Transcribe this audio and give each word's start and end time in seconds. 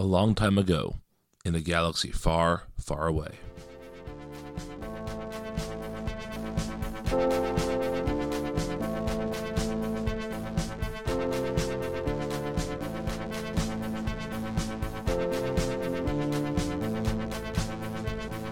a 0.00 0.04
long 0.04 0.32
time 0.32 0.56
ago 0.56 0.94
in 1.44 1.56
a 1.56 1.60
galaxy 1.60 2.12
far, 2.12 2.62
far 2.78 3.08
away. 3.08 3.32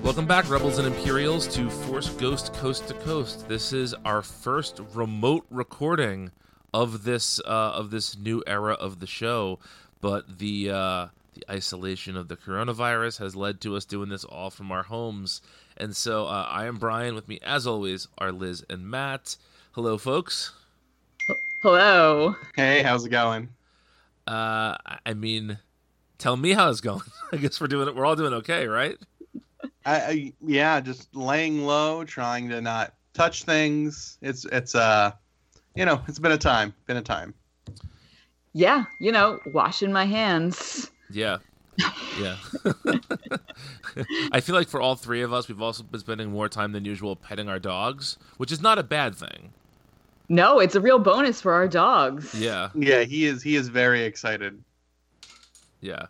Welcome 0.03 0.27
back, 0.27 0.51
Rebels 0.51 0.79
and 0.79 0.87
Imperials, 0.89 1.47
to 1.55 1.71
Force 1.71 2.09
Ghost 2.09 2.53
Coast 2.55 2.89
to 2.89 2.95
Coast. 2.95 3.49
This 3.49 3.73
is 3.73 3.95
our 4.05 4.23
first 4.23 4.81
remote 4.95 5.47
recording 5.51 6.33
of 6.75 7.05
this 7.05 7.39
uh, 7.45 7.71
of 7.75 7.91
this 7.91 8.19
new 8.19 8.43
era 8.49 8.73
of 8.75 8.99
the 8.99 9.07
show, 9.07 9.61
but 10.01 10.39
the 10.39 10.71
uh, 10.71 11.07
the 11.37 11.53
isolation 11.53 12.17
of 12.17 12.29
the 12.29 12.37
coronavirus 12.37 13.19
has 13.19 13.37
led 13.37 13.61
to 13.61 13.77
us 13.77 13.85
doing 13.85 14.09
this 14.09 14.25
all 14.25 14.51
from 14.51 14.73
our 14.73 14.83
homes. 14.83 15.43
And 15.77 15.95
so 15.95 16.27
uh, 16.27 16.47
I 16.49 16.67
am 16.67 16.77
Brian. 16.77 17.15
With 17.15 17.29
me, 17.29 17.39
as 17.43 17.67
always, 17.67 18.09
are 18.19 18.33
Liz 18.33 18.65
and 18.69 18.91
Matt. 18.91 19.37
Hello, 19.73 19.99
folks. 19.99 20.53
Hello. 21.63 22.35
Hey, 22.55 22.83
how's 22.83 23.05
it 23.05 23.11
going? 23.11 23.51
Uh, 24.27 24.77
I 25.05 25.15
mean, 25.15 25.59
tell 26.19 26.37
me 26.37 26.53
how 26.53 26.71
it's 26.71 26.81
going. 26.81 27.03
I 27.33 27.37
guess 27.37 27.61
we're 27.61 27.67
doing 27.67 27.87
it. 27.87 27.95
We're 27.95 28.07
all 28.07 28.17
doing 28.17 28.33
okay, 28.35 28.67
right? 28.67 28.97
I, 29.85 30.01
I 30.01 30.33
yeah, 30.45 30.81
just 30.81 31.15
laying 31.15 31.67
low, 31.67 32.03
trying 32.05 32.49
to 32.49 32.61
not 32.61 32.95
touch 33.13 33.45
things. 33.45 34.19
It's 34.23 34.45
it's 34.47 34.75
uh, 34.75 35.13
you 35.75 35.85
know, 35.85 36.01
it's 36.09 36.19
been 36.19 36.33
a 36.33 36.39
time, 36.39 36.75
been 36.87 36.97
a 36.97 37.03
time. 37.03 37.35
Yeah, 38.55 38.85
you 38.99 39.13
know, 39.13 39.39
washing 39.53 39.93
my 39.93 40.07
hands. 40.07 40.91
Yeah. 41.11 41.39
Yeah. 42.19 42.37
I 44.33 44.41
feel 44.41 44.55
like 44.55 44.69
for 44.69 44.81
all 44.81 44.97
three 44.97 45.23
of 45.23 45.33
us, 45.33 45.49
we've 45.49 45.61
also 45.61 45.83
been 45.83 46.01
spending 46.01 46.31
more 46.31 46.49
time 46.49 46.73
than 46.73 46.85
usual 46.85 47.17
petting 47.17 47.49
our 47.49 47.59
dogs, 47.59 48.19
which 48.39 48.51
is 48.51 48.61
not 48.61 48.79
a 48.79 48.83
bad 48.83 49.15
thing. 49.15 49.53
No, 50.29 50.59
it's 50.59 50.75
a 50.75 50.81
real 50.81 50.99
bonus 50.99 51.41
for 51.41 51.53
our 51.53 51.69
dogs. 51.69 52.35
Yeah. 52.35 52.71
Yeah, 52.75 53.03
he 53.03 53.27
is 53.27 53.43
he 53.43 53.57
is 53.57 53.69
very 53.69 54.03
excited. 54.03 54.63
Yeah. 55.81 56.07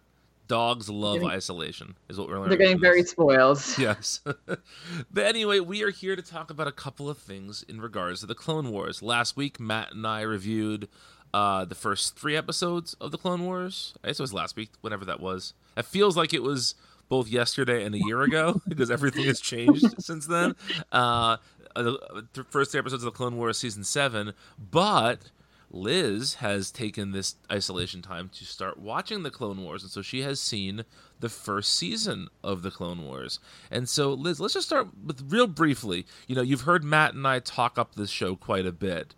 Dogs 0.48 0.88
love 0.88 1.14
Getting- 1.16 1.30
isolation, 1.30 1.96
is 2.08 2.18
what 2.18 2.28
we're 2.28 2.36
learning. 2.36 2.50
They're 2.50 2.58
getting 2.58 2.80
very 2.80 3.02
spoiled. 3.02 3.60
Yes. 3.78 4.20
but 4.46 5.24
anyway, 5.24 5.58
we 5.58 5.82
are 5.82 5.90
here 5.90 6.14
to 6.14 6.22
talk 6.22 6.50
about 6.50 6.68
a 6.68 6.72
couple 6.72 7.10
of 7.10 7.18
things 7.18 7.64
in 7.68 7.80
regards 7.80 8.20
to 8.20 8.26
the 8.26 8.34
Clone 8.36 8.70
Wars. 8.70 9.02
Last 9.02 9.36
week, 9.36 9.58
Matt 9.58 9.92
and 9.92 10.06
I 10.06 10.20
reviewed 10.22 10.88
uh, 11.34 11.64
the 11.64 11.74
first 11.74 12.18
three 12.18 12.36
episodes 12.36 12.94
of 12.94 13.10
the 13.10 13.18
Clone 13.18 13.44
Wars. 13.44 13.94
I 14.02 14.08
guess 14.08 14.18
it 14.18 14.22
was 14.22 14.32
last 14.32 14.56
week, 14.56 14.70
whenever 14.80 15.04
that 15.04 15.20
was. 15.20 15.54
It 15.76 15.84
feels 15.84 16.16
like 16.16 16.32
it 16.32 16.42
was 16.42 16.74
both 17.08 17.28
yesterday 17.28 17.84
and 17.84 17.94
a 17.94 17.98
year 17.98 18.22
ago 18.22 18.60
because 18.68 18.90
everything 18.90 19.24
has 19.24 19.40
changed 19.40 19.84
since 20.02 20.26
then. 20.26 20.56
Uh, 20.90 21.36
the 21.74 22.26
the 22.32 22.44
first 22.44 22.72
three 22.72 22.80
episodes 22.80 23.02
of 23.02 23.12
the 23.12 23.16
Clone 23.16 23.36
Wars 23.36 23.58
season 23.58 23.84
seven, 23.84 24.32
but 24.58 25.30
Liz 25.70 26.34
has 26.34 26.70
taken 26.70 27.12
this 27.12 27.36
isolation 27.50 28.02
time 28.02 28.30
to 28.34 28.44
start 28.44 28.78
watching 28.78 29.22
the 29.22 29.30
Clone 29.30 29.62
Wars, 29.62 29.82
and 29.82 29.90
so 29.90 30.00
she 30.02 30.22
has 30.22 30.40
seen 30.40 30.84
the 31.20 31.28
first 31.28 31.74
season 31.74 32.28
of 32.42 32.62
the 32.62 32.70
Clone 32.70 33.02
Wars. 33.02 33.40
And 33.70 33.88
so, 33.88 34.12
Liz, 34.12 34.40
let's 34.40 34.54
just 34.54 34.66
start 34.68 34.88
with 35.04 35.30
real 35.30 35.46
briefly. 35.46 36.06
You 36.26 36.36
know, 36.36 36.42
you've 36.42 36.62
heard 36.62 36.84
Matt 36.84 37.14
and 37.14 37.26
I 37.26 37.40
talk 37.40 37.78
up 37.78 37.94
this 37.94 38.10
show 38.10 38.36
quite 38.36 38.66
a 38.66 38.72
bit. 38.72 39.14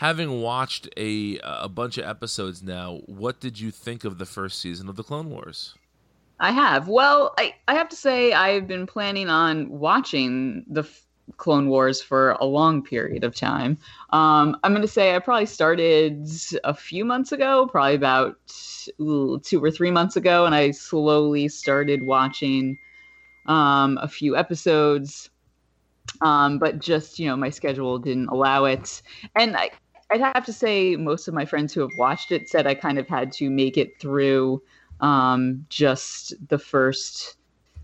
Having 0.00 0.40
watched 0.40 0.88
a 0.96 1.38
a 1.42 1.68
bunch 1.68 1.98
of 1.98 2.06
episodes 2.06 2.62
now, 2.62 3.02
what 3.04 3.38
did 3.38 3.60
you 3.60 3.70
think 3.70 4.02
of 4.02 4.16
the 4.16 4.24
first 4.24 4.58
season 4.58 4.88
of 4.88 4.96
the 4.96 5.02
Clone 5.02 5.28
Wars? 5.28 5.74
I 6.38 6.52
have. 6.52 6.88
Well, 6.88 7.34
I, 7.36 7.54
I 7.68 7.74
have 7.74 7.90
to 7.90 7.96
say, 7.96 8.32
I've 8.32 8.66
been 8.66 8.86
planning 8.86 9.28
on 9.28 9.68
watching 9.68 10.64
the 10.70 10.84
f- 10.84 11.04
Clone 11.36 11.68
Wars 11.68 12.00
for 12.00 12.30
a 12.40 12.46
long 12.46 12.82
period 12.82 13.24
of 13.24 13.34
time. 13.34 13.76
Um, 14.08 14.56
I'm 14.64 14.72
going 14.72 14.80
to 14.80 14.88
say 14.88 15.14
I 15.14 15.18
probably 15.18 15.44
started 15.44 16.26
a 16.64 16.72
few 16.72 17.04
months 17.04 17.30
ago, 17.30 17.68
probably 17.70 17.94
about 17.94 18.38
two 18.46 19.62
or 19.62 19.70
three 19.70 19.90
months 19.90 20.16
ago, 20.16 20.46
and 20.46 20.54
I 20.54 20.70
slowly 20.70 21.46
started 21.48 22.04
watching 22.04 22.78
um, 23.44 23.98
a 24.00 24.08
few 24.08 24.34
episodes. 24.34 25.28
Um, 26.22 26.58
but 26.58 26.78
just, 26.78 27.18
you 27.18 27.26
know, 27.26 27.36
my 27.36 27.50
schedule 27.50 27.98
didn't 27.98 28.28
allow 28.28 28.64
it. 28.64 29.02
And 29.36 29.56
I, 29.58 29.70
I'd 30.10 30.20
have 30.20 30.44
to 30.46 30.52
say, 30.52 30.96
most 30.96 31.28
of 31.28 31.34
my 31.34 31.44
friends 31.44 31.72
who 31.72 31.80
have 31.80 31.96
watched 31.96 32.32
it 32.32 32.48
said 32.48 32.66
I 32.66 32.74
kind 32.74 32.98
of 32.98 33.06
had 33.08 33.32
to 33.32 33.50
make 33.50 33.76
it 33.76 34.00
through 34.00 34.62
um, 35.00 35.64
just 35.68 36.34
the 36.48 36.58
first 36.58 37.36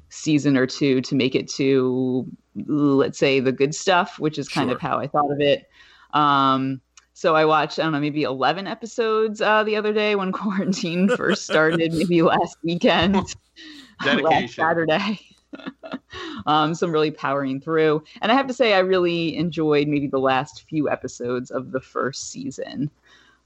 season 0.09 0.57
or 0.57 0.67
two 0.67 1.01
to 1.03 1.15
make 1.15 1.35
it 1.35 1.49
to, 1.51 2.27
let's 2.67 3.19
say, 3.19 3.41
the 3.41 3.53
good 3.53 3.75
stuff, 3.75 4.19
which 4.19 4.39
is 4.39 4.49
kind 4.49 4.69
Sure. 4.69 4.77
of 4.77 4.81
how 4.81 4.99
I 4.99 5.07
thought 5.07 5.31
of 5.31 5.41
it. 5.41 5.69
Um, 6.13 6.81
so 7.13 7.35
I 7.35 7.45
watched, 7.45 7.79
I 7.79 7.83
don't 7.83 7.93
know, 7.93 8.01
maybe 8.01 8.23
11 8.23 8.67
episodes 8.67 9.41
uh, 9.41 9.63
the 9.65 9.77
other 9.77 9.93
day 9.93 10.17
when 10.17 10.33
quarantine 10.33 11.09
first 11.09 11.45
started, 11.45 11.93
maybe 11.93 12.23
last 12.23 12.57
weekend, 12.63 13.17
last 14.05 14.55
Saturday. 14.55 15.21
um, 16.47 16.75
so 16.75 16.87
I'm 16.87 16.93
really 16.93 17.11
powering 17.11 17.61
through. 17.61 18.03
And 18.22 18.31
I 18.31 18.34
have 18.34 18.47
to 18.47 18.55
say, 18.55 18.75
I 18.75 18.81
really 18.81 19.37
enjoyed 19.37 19.89
maybe 19.89 20.06
the 20.06 20.19
last 20.19 20.65
few 20.69 20.89
episodes 20.89 21.50
of 21.50 21.72
the 21.72 21.81
first 21.81 22.31
season. 22.31 22.91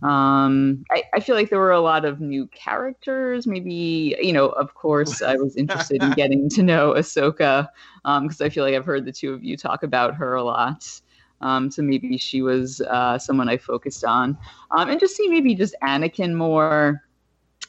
Um, 0.03 0.85
I, 0.91 1.03
I 1.15 1.21
feel 1.21 1.35
like 1.35 1.51
there 1.51 1.59
were 1.59 1.73
a 1.73 1.81
lot 1.81 2.05
of 2.05 2.21
new 2.21 2.47
characters. 2.49 3.47
Maybe, 3.47 4.17
you 4.21 4.33
know, 4.33 4.49
of 4.51 4.75
course, 4.75 5.21
I 5.21 5.37
was 5.37 5.57
interested 5.57 6.03
in 6.03 6.11
getting 6.17 6.49
to 6.51 6.63
know 6.63 6.95
Ahsoka 6.95 7.69
because 8.05 8.41
I 8.41 8.49
feel 8.49 8.65
like 8.65 8.75
I've 8.75 8.87
heard 8.87 9.05
the 9.05 9.13
two 9.13 9.35
of 9.35 9.45
you 9.45 9.57
talk 9.57 9.83
about 9.83 10.15
her 10.15 10.35
a 10.35 10.43
lot. 10.43 11.01
Um, 11.43 11.71
so 11.71 11.83
maybe 11.83 12.19
she 12.19 12.43
was 12.43 12.81
uh, 12.83 13.19
someone 13.19 13.49
I 13.49 13.57
focused 13.57 14.05
on. 14.05 14.37
Um, 14.71 14.91
and 14.91 15.01
just 15.01 15.17
see 15.17 15.29
maybe 15.29 15.55
just 15.55 15.75
Anakin 15.83 16.35
more 16.35 17.03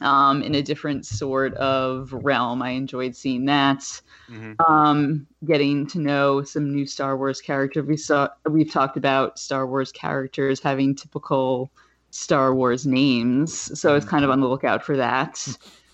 um, 0.04 0.42
in 0.42 0.54
a 0.54 0.62
different 0.62 1.06
sort 1.06 1.54
of 1.54 2.12
realm. 2.12 2.62
I 2.62 2.70
enjoyed 2.70 3.16
seeing 3.16 3.46
that 3.46 3.84
Mhm. 4.28 4.60
um, 4.68 5.26
getting 5.44 5.86
to 5.88 5.98
know 5.98 6.42
some 6.42 6.72
new 6.72 6.86
Star 6.86 7.16
Wars 7.16 7.40
characters. 7.40 7.84
We 7.86 7.96
saw 7.96 8.28
we've 8.48 8.70
talked 8.70 8.96
about 8.96 9.38
Star 9.38 9.66
Wars 9.66 9.92
characters 9.92 10.60
having 10.60 10.94
typical 10.94 11.72
Star 12.10 12.54
Wars 12.54 12.86
names, 12.86 13.78
so 13.78 13.90
I 13.92 13.94
was 13.94 14.04
kind 14.04 14.24
of 14.24 14.30
on 14.30 14.40
the 14.40 14.48
lookout 14.48 14.84
for 14.84 14.96
that 14.96 15.46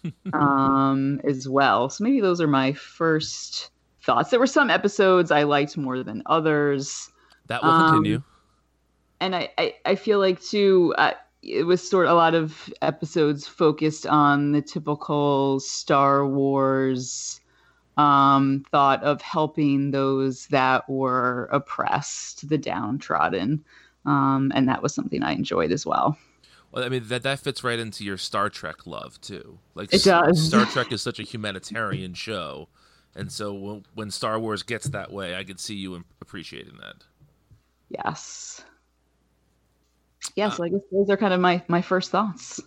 um, 0.33 1.21
as 1.25 1.49
well. 1.49 1.89
So 1.91 2.05
maybe 2.05 2.21
those 2.21 2.41
are 2.41 2.49
my 2.49 2.73
first 2.75 3.71
thoughts. 4.03 4.31
There 4.31 4.41
were 4.41 4.47
some 4.47 4.71
episodes 4.71 5.31
I 5.31 5.45
liked 5.45 5.77
more 5.77 6.03
than 6.03 6.23
others 6.27 7.11
That 7.47 7.65
will 7.65 7.73
Um, 7.73 7.75
continue. 7.75 8.23
and 9.21 9.35
I, 9.35 9.51
I, 9.59 9.75
I 9.85 9.95
feel 9.95 10.19
like 10.19 10.41
too 10.41 10.95
uh, 10.99 11.13
it 11.43 11.65
was 11.65 11.89
sort 11.89 12.07
of 12.07 12.13
a 12.13 12.15
lot 12.15 12.35
of 12.35 12.73
episodes 12.83 13.47
focused 13.47 14.07
on 14.07 14.53
the 14.53 14.63
typical 14.63 15.61
Star 15.61 16.27
Wars 16.27 17.41
um, 17.97 18.65
thought 18.71 19.03
of 19.03 19.21
helping 19.23 19.91
those 19.91 20.47
that 20.49 20.89
were 20.89 21.49
oppressed, 21.53 22.49
the 22.49 22.59
downtrodden, 22.59 23.65
um, 24.07 24.53
and 24.55 24.69
that 24.69 24.83
was 24.83 24.95
something 24.95 25.23
I 25.23 25.33
enjoyed 25.33 25.73
as 25.73 25.85
well. 25.85 26.17
Well, 26.71 26.85
I 26.85 26.89
mean 26.89 27.09
that 27.09 27.23
that 27.23 27.41
fits 27.41 27.65
right 27.65 27.79
into 27.79 28.05
your 28.05 28.19
Star 28.19 28.51
Trek 28.51 28.87
love 28.87 29.21
too. 29.21 29.59
Like 29.75 29.93
It 29.93 30.05
does. 30.05 30.47
Star 30.47 30.67
Trek 30.67 30.93
is 30.93 31.03
such 31.03 31.19
a 31.19 31.23
humanitarian 31.25 32.15
show, 32.15 32.69
and 33.15 33.33
so 33.33 33.53
when, 33.53 33.85
when 33.95 34.11
Star 34.11 34.39
Wars 34.39 34.63
gets 34.63 34.89
that 34.91 35.13
way, 35.13 35.35
I 35.35 35.45
could 35.45 35.59
see 35.59 35.75
you 35.75 36.05
appreciating 36.21 36.79
that. 36.81 37.05
Yes. 37.89 38.63
Yeah, 40.35 40.49
uh, 40.49 40.51
so 40.51 40.65
I 40.65 40.69
guess 40.69 40.81
those 40.91 41.11
are 41.11 41.17
kind 41.17 41.35
of 41.35 41.41
my, 41.41 41.63
my 41.69 41.83
first 41.83 42.11
thoughts. 42.11 42.61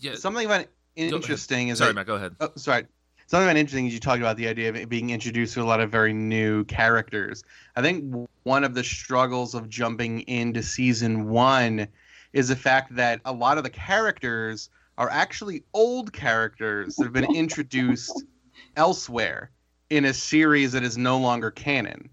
Yeah. 0.00 0.14
Something 0.14 0.46
about 0.46 0.66
ahead. 0.96 1.12
interesting 1.12 1.68
is 1.68 1.78
Sorry, 1.78 1.90
that, 1.90 1.94
Matt. 1.94 2.06
Go 2.06 2.14
ahead. 2.16 2.36
Oh, 2.40 2.50
sorry. 2.56 2.86
Something 3.28 3.48
about 3.48 3.56
interesting 3.56 3.86
is 3.86 3.94
you 3.94 3.98
talked 3.98 4.20
about 4.20 4.36
the 4.36 4.46
idea 4.46 4.68
of 4.68 4.76
it 4.76 4.88
being 4.88 5.10
introduced 5.10 5.54
to 5.54 5.62
a 5.62 5.64
lot 5.64 5.80
of 5.80 5.90
very 5.90 6.12
new 6.12 6.64
characters. 6.64 7.42
I 7.74 7.82
think 7.82 8.28
one 8.44 8.62
of 8.62 8.74
the 8.74 8.84
struggles 8.84 9.54
of 9.54 9.68
jumping 9.68 10.20
into 10.20 10.62
season 10.62 11.28
one 11.28 11.88
is 12.32 12.48
the 12.48 12.56
fact 12.56 12.94
that 12.94 13.20
a 13.24 13.32
lot 13.32 13.58
of 13.58 13.64
the 13.64 13.70
characters 13.70 14.70
are 14.96 15.10
actually 15.10 15.64
old 15.74 16.12
characters 16.12 16.94
that 16.96 17.04
have 17.04 17.12
been 17.12 17.34
introduced 17.34 18.24
elsewhere 18.76 19.50
in 19.90 20.04
a 20.04 20.14
series 20.14 20.72
that 20.72 20.84
is 20.84 20.96
no 20.96 21.18
longer 21.18 21.50
canon. 21.50 22.08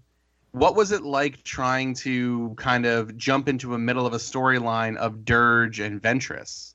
What 0.54 0.76
was 0.76 0.92
it 0.92 1.02
like 1.02 1.42
trying 1.42 1.94
to 1.94 2.54
kind 2.56 2.86
of 2.86 3.16
jump 3.16 3.48
into 3.48 3.74
a 3.74 3.78
middle 3.78 4.06
of 4.06 4.12
a 4.12 4.18
storyline 4.18 4.96
of 4.96 5.24
Durge 5.24 5.84
and 5.84 6.00
Ventress? 6.00 6.74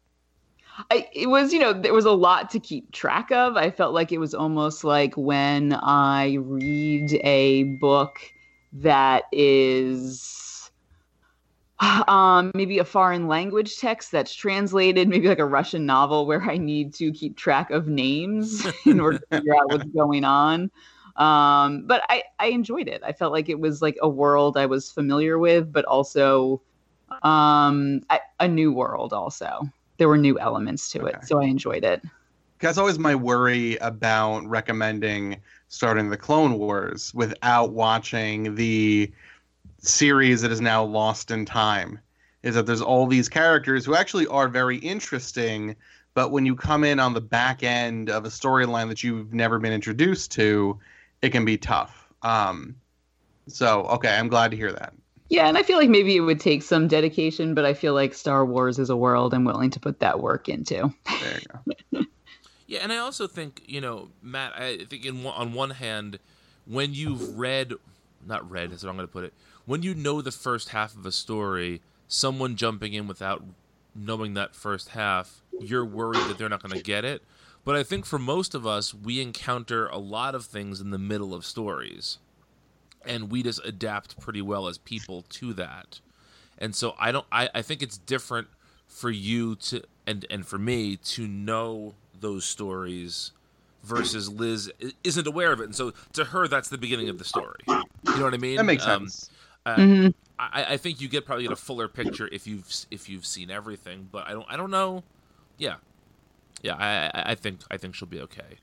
I, 0.91 1.07
it 1.13 1.27
was, 1.27 1.53
you 1.53 1.59
know, 1.59 1.71
there 1.71 1.93
was 1.93 2.03
a 2.03 2.11
lot 2.11 2.49
to 2.49 2.59
keep 2.59 2.91
track 2.91 3.31
of. 3.31 3.55
I 3.55 3.71
felt 3.71 3.93
like 3.93 4.11
it 4.11 4.17
was 4.17 4.33
almost 4.33 4.83
like 4.83 5.15
when 5.15 5.71
I 5.71 6.33
read 6.41 7.13
a 7.23 7.63
book 7.63 8.19
that 8.73 9.23
is 9.31 10.69
um, 11.79 12.51
maybe 12.53 12.79
a 12.79 12.85
foreign 12.85 13.29
language 13.29 13.77
text 13.77 14.11
that's 14.11 14.33
translated, 14.33 15.07
maybe 15.07 15.29
like 15.29 15.39
a 15.39 15.45
Russian 15.45 15.85
novel 15.85 16.25
where 16.25 16.41
I 16.41 16.57
need 16.57 16.93
to 16.95 17.13
keep 17.13 17.37
track 17.37 17.71
of 17.71 17.87
names 17.87 18.67
in 18.85 18.99
order 18.99 19.19
to 19.19 19.25
figure 19.37 19.55
out 19.55 19.71
what's 19.71 19.89
going 19.91 20.25
on. 20.25 20.69
Um, 21.19 21.85
but 21.85 22.01
I, 22.09 22.23
I 22.39 22.47
enjoyed 22.47 22.87
it. 22.87 23.01
I 23.05 23.11
felt 23.11 23.33
like 23.33 23.49
it 23.49 23.59
was 23.59 23.81
like 23.81 23.97
a 24.01 24.09
world 24.09 24.57
I 24.57 24.65
was 24.65 24.89
familiar 24.89 25.37
with, 25.37 25.71
but 25.71 25.85
also 25.85 26.61
um, 27.23 28.01
a, 28.09 28.19
a 28.39 28.47
new 28.47 28.71
world. 28.71 29.13
Also, 29.13 29.69
there 29.97 30.07
were 30.07 30.17
new 30.17 30.39
elements 30.39 30.89
to 30.91 31.01
Okay. 31.01 31.17
it, 31.17 31.25
so 31.25 31.41
I 31.41 31.45
enjoyed 31.45 31.83
it. 31.83 32.01
That's 32.59 32.77
always 32.77 32.99
my 32.99 33.15
worry 33.15 33.77
about 33.77 34.45
recommending 34.45 35.41
starting 35.67 36.09
the 36.09 36.17
Clone 36.17 36.57
Wars 36.57 37.13
without 37.13 37.71
watching 37.73 38.55
the 38.55 39.11
series 39.79 40.41
that 40.41 40.51
is 40.51 40.61
now 40.61 40.83
lost 40.83 41.31
in 41.31 41.45
time. 41.45 41.99
Is 42.43 42.55
that 42.55 42.65
there's 42.65 42.81
all 42.81 43.05
these 43.07 43.29
characters 43.29 43.85
who 43.85 43.95
actually 43.95 44.27
are 44.27 44.47
very 44.47 44.77
interesting, 44.77 45.75
but 46.13 46.31
when 46.31 46.45
you 46.45 46.55
come 46.55 46.83
in 46.83 46.99
on 46.99 47.13
the 47.13 47.21
back 47.21 47.63
end 47.63 48.09
of 48.09 48.25
a 48.25 48.29
storyline 48.29 48.87
that 48.87 49.03
you've 49.03 49.33
never 49.33 49.59
been 49.59 49.73
introduced 49.73 50.31
to, 50.31 50.79
it 51.21 51.29
can 51.31 51.45
be 51.45 51.57
tough. 51.57 52.07
Um, 52.21 52.75
so 53.47 53.83
okay, 53.85 54.09
I'm 54.15 54.27
glad 54.27 54.51
to 54.51 54.57
hear 54.57 54.71
that. 54.71 54.93
Yeah, 55.29 55.47
and 55.47 55.57
I 55.57 55.63
feel 55.63 55.77
like 55.77 55.89
maybe 55.89 56.15
it 56.15 56.21
would 56.21 56.39
take 56.39 56.63
some 56.63 56.87
dedication, 56.87 57.53
but 57.53 57.63
I 57.63 57.73
feel 57.75 57.93
like 57.93 58.15
Star 58.15 58.43
Wars 58.45 58.79
is 58.79 58.89
a 58.89 58.97
world 58.97 59.33
I'm 59.33 59.43
willing 59.45 59.69
to 59.71 59.79
put 59.79 59.99
that 59.99 60.19
work 60.19 60.49
into. 60.49 60.91
There 61.21 61.39
you 61.39 61.99
go. 61.99 62.05
Yeah, 62.67 62.81
and 62.83 62.93
I 62.93 62.97
also 62.97 63.25
think 63.25 63.63
you 63.65 63.81
know, 63.81 64.09
Matt. 64.21 64.53
I 64.55 64.77
think 64.85 65.03
in 65.03 65.23
one- 65.23 65.33
on 65.33 65.53
one 65.53 65.71
hand, 65.71 66.19
when 66.67 66.93
you've 66.93 67.35
read, 67.35 67.73
not 68.27 68.47
read, 68.47 68.71
is 68.71 68.83
what 68.83 68.91
I'm 68.91 68.95
going 68.95 69.07
to 69.07 69.11
put 69.11 69.23
it. 69.23 69.33
When 69.65 69.81
you 69.81 69.95
know 69.95 70.21
the 70.21 70.31
first 70.31 70.69
half 70.69 70.95
of 70.95 71.03
a 71.03 71.11
story, 71.11 71.81
someone 72.07 72.55
jumping 72.55 72.93
in 72.93 73.07
without 73.07 73.43
knowing 73.95 74.35
that 74.35 74.53
first 74.55 74.89
half, 74.89 75.41
you're 75.59 75.83
worried 75.83 76.21
that 76.29 76.37
they're 76.37 76.47
not 76.47 76.61
going 76.61 76.77
to 76.77 76.83
get 76.83 77.03
it. 77.03 77.23
But 77.65 77.75
I 77.75 77.83
think 77.83 78.05
for 78.05 78.17
most 78.19 78.55
of 78.55 78.65
us, 78.65 78.93
we 78.93 79.21
encounter 79.21 79.87
a 79.87 79.97
lot 79.97 80.33
of 80.33 80.45
things 80.45 80.81
in 80.81 80.89
the 80.91 80.97
middle 80.97 81.33
of 81.33 81.45
stories, 81.45 82.17
and 83.05 83.29
we 83.31 83.43
just 83.43 83.63
adapt 83.65 84.19
pretty 84.19 84.41
well 84.41 84.67
as 84.67 84.77
people 84.77 85.23
to 85.29 85.53
that. 85.53 85.99
And 86.57 86.75
so 86.75 86.95
I 86.99 87.11
don't. 87.11 87.25
I, 87.31 87.49
I 87.53 87.61
think 87.61 87.81
it's 87.81 87.97
different 87.97 88.47
for 88.87 89.09
you 89.11 89.55
to 89.55 89.83
and 90.07 90.25
and 90.29 90.45
for 90.45 90.57
me 90.57 90.95
to 90.97 91.27
know 91.27 91.93
those 92.19 92.43
stories 92.43 93.31
versus 93.83 94.27
Liz 94.29 94.71
isn't 95.03 95.27
aware 95.27 95.51
of 95.53 95.61
it, 95.61 95.65
and 95.65 95.75
so 95.75 95.93
to 96.13 96.25
her 96.25 96.47
that's 96.47 96.69
the 96.69 96.77
beginning 96.77 97.07
of 97.07 97.17
the 97.17 97.23
story. 97.23 97.59
You 97.67 97.83
know 98.17 98.23
what 98.23 98.33
I 98.33 98.37
mean? 98.37 98.57
That 98.57 98.63
makes 98.65 98.85
Um, 98.85 99.07
sense. 99.07 99.29
uh, 99.65 99.75
Mhm. 99.77 100.13
I, 100.37 100.73
I 100.73 100.77
think 100.77 100.99
you 101.01 101.07
get 101.07 101.25
probably 101.25 101.43
get 101.43 101.51
a 101.51 101.55
fuller 101.57 101.87
picture 101.87 102.27
if 102.31 102.47
you've 102.47 102.67
if 102.91 103.07
you've 103.09 103.25
seen 103.25 103.51
everything, 103.51 104.09
but 104.11 104.27
I 104.27 104.31
don't 104.31 104.45
I 104.49 104.57
don't 104.57 104.71
know. 104.71 105.03
Yeah, 105.57 105.75
yeah. 106.61 106.75
I 106.75 107.31
I- 107.31 107.35
think 107.35 107.61
I 107.71 107.77
think 107.77 107.95
she'll 107.95 108.07
be 108.07 108.21
okay. 108.21 108.57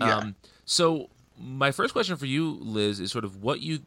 Yeah. 0.00 0.16
Um, 0.18 0.34
so 0.64 1.10
my 1.38 1.70
first 1.70 1.92
question 1.92 2.16
for 2.16 2.26
you, 2.26 2.50
Liz, 2.60 3.00
is 3.00 3.10
sort 3.12 3.24
of 3.24 3.42
what 3.42 3.60
you 3.60 3.78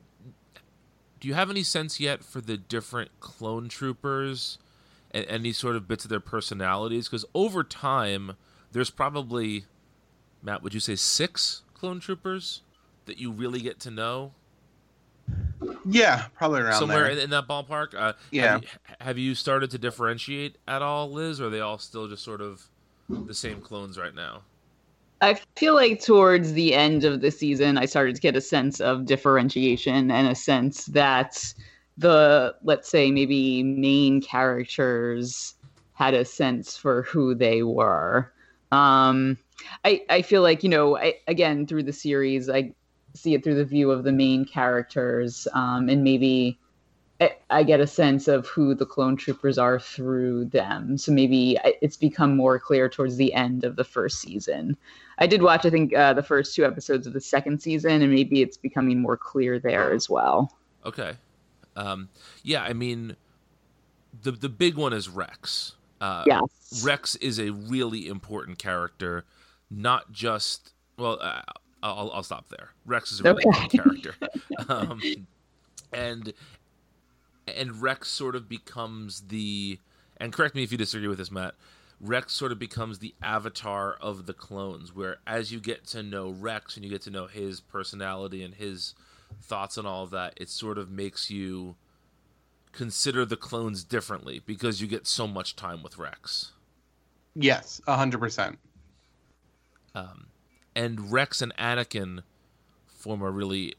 do. 1.21 1.27
You 1.27 1.33
have 1.33 1.49
any 1.49 1.63
sense 1.63 1.99
yet 1.99 2.23
for 2.23 2.41
the 2.41 2.57
different 2.57 3.09
clone 3.19 3.67
troopers 3.69 4.57
and 5.11 5.25
any 5.27 5.51
sort 5.53 5.75
of 5.75 5.87
bits 5.87 6.03
of 6.05 6.09
their 6.09 6.19
personalities? 6.19 7.07
Because 7.07 7.25
over 7.33 7.63
time, 7.63 8.33
there's 8.71 8.89
probably 8.91 9.65
Matt. 10.43 10.61
Would 10.61 10.73
you 10.73 10.79
say 10.79 10.95
six 10.95 11.63
clone 11.73 11.99
troopers 11.99 12.61
that 13.05 13.17
you 13.17 13.31
really 13.31 13.59
get 13.61 13.79
to 13.81 13.91
know? 13.91 14.33
Yeah, 15.85 16.25
probably 16.35 16.61
around 16.61 16.77
somewhere 16.79 17.03
there. 17.05 17.11
in, 17.13 17.17
in 17.19 17.29
that 17.31 17.47
ballpark. 17.47 17.93
Uh, 17.95 18.13
Yeah. 18.31 18.53
Have 18.53 18.61
you, 18.63 18.69
have 19.01 19.17
you 19.17 19.35
started 19.35 19.71
to 19.71 19.77
differentiate 19.77 20.57
at 20.67 20.81
all, 20.81 21.11
Liz? 21.11 21.39
Or 21.41 21.47
are 21.47 21.49
they 21.49 21.61
all 21.61 21.77
still 21.79 22.07
just 22.07 22.23
sort 22.23 22.41
of 22.41 22.67
the 23.09 23.33
same 23.33 23.61
clones 23.61 23.97
right 23.97 24.15
now? 24.15 24.41
I 25.21 25.39
feel 25.55 25.75
like 25.75 26.01
towards 26.01 26.53
the 26.53 26.73
end 26.73 27.03
of 27.03 27.21
the 27.21 27.31
season, 27.31 27.77
I 27.77 27.85
started 27.85 28.15
to 28.15 28.21
get 28.21 28.35
a 28.35 28.41
sense 28.41 28.81
of 28.81 29.05
differentiation 29.05 30.11
and 30.11 30.27
a 30.27 30.35
sense 30.35 30.85
that 30.87 31.53
the, 31.97 32.55
let's 32.63 32.89
say, 32.89 33.11
maybe 33.11 33.63
main 33.63 34.21
characters 34.21 35.55
had 35.93 36.13
a 36.13 36.25
sense 36.25 36.75
for 36.75 37.03
who 37.03 37.33
they 37.33 37.63
were. 37.63 38.31
Um, 38.71 39.37
I, 39.85 40.01
I 40.09 40.21
feel 40.21 40.41
like, 40.41 40.63
you 40.63 40.69
know, 40.69 40.97
I, 40.97 41.15
again, 41.27 41.65
through 41.65 41.83
the 41.83 41.93
series, 41.93 42.49
I 42.49 42.73
see 43.13 43.33
it 43.33 43.43
through 43.43 43.55
the 43.55 43.65
view 43.65 43.91
of 43.91 44.03
the 44.03 44.11
main 44.11 44.45
characters 44.45 45.47
um, 45.53 45.89
and 45.89 46.03
maybe. 46.03 46.59
I- 47.49 47.63
get 47.63 47.79
a 47.79 47.87
sense 47.87 48.27
of 48.27 48.45
who 48.47 48.75
the 48.75 48.85
clone 48.85 49.15
troopers 49.15 49.57
are 49.57 49.79
through 49.79 50.45
them. 50.45 50.97
So 50.97 51.11
maybe 51.11 51.57
it's 51.81 51.95
become 51.95 52.35
more 52.35 52.59
clear 52.59 52.89
towards 52.89 53.15
the 53.15 53.33
end 53.33 53.63
of 53.63 53.77
the 53.77 53.83
first 53.85 54.19
season. 54.19 54.75
I 55.19 55.27
did 55.27 55.41
watch, 55.41 55.65
I 55.65 55.69
think, 55.69 55.93
uh, 55.95 56.11
the 56.13 56.23
first 56.23 56.53
two 56.55 56.65
episodes 56.65 57.07
of 57.07 57.13
the 57.13 57.21
second 57.21 57.61
season, 57.61 58.01
and 58.01 58.11
maybe 58.13 58.41
it's 58.41 58.57
becoming 58.57 59.01
more 59.01 59.15
clear 59.15 59.59
there 59.59 59.93
as 59.93 60.09
well. 60.09 60.51
Okay. 60.85 61.13
Um, 61.77 62.09
yeah, 62.43 62.63
I 62.63 62.73
mean, 62.73 63.15
the 64.21 64.31
the 64.31 64.49
big 64.49 64.75
one 64.75 64.91
is 64.93 65.07
Rex. 65.09 65.75
Uh, 66.01 66.23
Yes. 66.27 66.83
Rex 66.85 67.15
is 67.15 67.39
a 67.39 67.51
really 67.51 68.07
important 68.07 68.59
character, 68.59 69.23
not 69.71 70.11
just 70.11 70.73
well. 70.97 71.17
Uh, 71.21 71.41
I'll 71.81 72.11
I'll 72.13 72.23
stop 72.23 72.49
there. 72.49 72.71
Rex 72.85 73.11
is 73.13 73.21
a 73.21 73.23
really 73.23 73.43
Okay. 73.45 73.63
important 73.63 74.03
character, 74.03 74.15
um, 74.69 75.01
and 75.93 76.33
and 77.47 77.81
Rex 77.81 78.09
sort 78.09 78.35
of 78.35 78.49
becomes 78.49 79.21
the 79.27 79.79
and 80.17 80.31
correct 80.31 80.55
me 80.55 80.63
if 80.63 80.71
you 80.71 80.77
disagree 80.77 81.07
with 81.07 81.17
this, 81.17 81.31
Matt. 81.31 81.55
Rex 82.01 82.33
sort 82.33 82.51
of 82.51 82.59
becomes 82.59 82.99
the 82.99 83.15
avatar 83.21 83.93
of 84.01 84.25
the 84.25 84.33
clones, 84.33 84.93
where 84.93 85.17
as 85.25 85.51
you 85.51 85.59
get 85.59 85.85
to 85.87 86.03
know 86.03 86.29
Rex 86.29 86.75
and 86.75 86.83
you 86.83 86.91
get 86.91 87.01
to 87.03 87.09
know 87.09 87.27
his 87.27 87.61
personality 87.61 88.43
and 88.43 88.55
his 88.55 88.93
thoughts 89.41 89.77
and 89.77 89.87
all 89.87 90.03
of 90.03 90.11
that, 90.11 90.33
it 90.37 90.49
sort 90.49 90.77
of 90.77 90.89
makes 90.89 91.29
you 91.29 91.75
consider 92.71 93.25
the 93.25 93.37
clones 93.37 93.83
differently 93.83 94.41
because 94.45 94.81
you 94.81 94.87
get 94.87 95.07
so 95.07 95.25
much 95.25 95.55
time 95.55 95.81
with 95.81 95.97
Rex. 95.97 96.51
Yes, 97.35 97.81
hundred 97.87 98.19
percent. 98.19 98.59
Um, 99.93 100.27
and 100.75 101.11
Rex 101.11 101.41
and 101.41 101.55
Anakin 101.55 102.23
form 102.87 103.21
a 103.21 103.31
really 103.31 103.75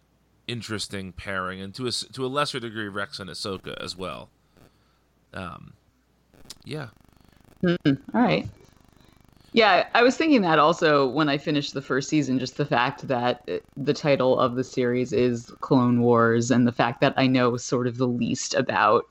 interesting 0.49 1.13
pairing, 1.13 1.61
and 1.61 1.75
to 1.75 1.87
a 1.87 1.91
to 1.91 2.25
a 2.25 2.29
lesser 2.29 2.61
degree, 2.61 2.89
Rex 2.89 3.19
and 3.19 3.29
Ahsoka 3.31 3.77
as 3.83 3.97
well. 3.97 4.31
Um, 5.35 5.75
yeah, 6.65 6.89
All 7.67 7.77
right. 8.15 8.49
Yeah, 9.53 9.87
I 9.95 10.03
was 10.03 10.17
thinking 10.17 10.43
that 10.43 10.59
also 10.59 11.07
when 11.09 11.29
I 11.31 11.39
finished 11.39 11.73
the 11.73 11.81
first 11.81 12.09
season, 12.11 12.39
just 12.39 12.57
the 12.59 12.67
fact 12.67 13.09
that 13.09 13.49
the 13.77 13.95
title 13.95 14.39
of 14.39 14.55
the 14.55 14.65
series 14.65 15.13
is 15.15 15.51
Clone 15.61 16.01
Wars, 16.03 16.51
and 16.51 16.67
the 16.67 16.73
fact 16.73 17.01
that 17.01 17.15
I 17.17 17.27
know 17.27 17.57
sort 17.57 17.87
of 17.87 17.97
the 17.97 18.07
least 18.09 18.55
about 18.55 19.05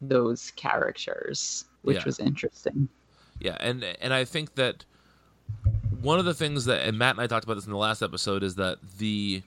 those 0.00 0.50
characters, 0.52 1.64
which 1.82 1.96
Yeah. 1.98 2.04
was 2.04 2.18
interesting. 2.18 2.88
yeah, 3.40 3.56
and 3.60 3.84
and 4.00 4.12
I 4.12 4.24
think 4.24 4.54
that 4.56 4.84
one 6.00 6.18
of 6.18 6.24
the 6.24 6.34
things 6.34 6.64
that 6.66 6.86
and 6.86 6.98
Matt 6.98 7.14
and 7.14 7.20
I 7.20 7.26
talked 7.26 7.44
about 7.44 7.54
this 7.54 7.66
in 7.66 7.72
the 7.72 7.78
last 7.78 8.02
episode 8.02 8.42
is 8.42 8.56
that 8.56 8.78
the 8.98 9.42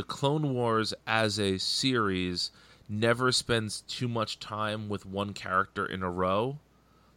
the 0.00 0.04
Clone 0.06 0.54
Wars 0.54 0.94
as 1.06 1.38
a 1.38 1.58
series 1.58 2.52
never 2.88 3.30
spends 3.30 3.82
too 3.82 4.08
much 4.08 4.40
time 4.40 4.88
with 4.88 5.04
one 5.04 5.34
character 5.34 5.84
in 5.84 6.02
a 6.02 6.10
row. 6.10 6.58